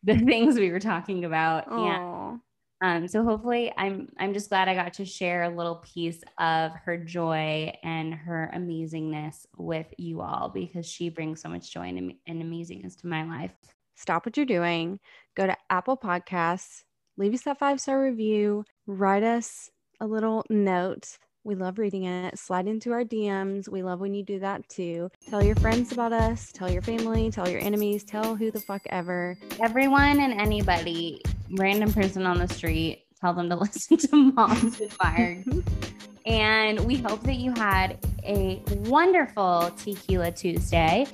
[0.02, 2.36] the things we were talking about and Aw.
[2.82, 6.72] um, so hopefully I'm I'm just glad I got to share a little piece of
[6.84, 12.14] her joy and her amazingness with you all because she brings so much joy and,
[12.26, 13.52] and amazingness to my life.
[13.96, 14.98] Stop what you're doing.
[15.36, 16.84] Go to Apple Podcasts,
[17.18, 19.70] leave us that five star review, write us
[20.00, 21.18] a little note.
[21.42, 22.38] We love reading it.
[22.38, 23.68] Slide into our DMs.
[23.68, 25.10] We love when you do that too.
[25.28, 26.52] Tell your friends about us.
[26.52, 27.30] Tell your family.
[27.30, 28.04] Tell your enemies.
[28.04, 29.38] Tell who the fuck ever.
[29.58, 31.22] Everyone and anybody,
[31.52, 35.44] random person on the street, tell them to listen to Moms Admired.
[36.26, 41.06] and we hope that you had a wonderful Tequila Tuesday.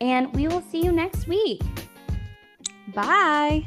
[0.00, 1.60] And we will see you next week.
[2.94, 3.66] Bye.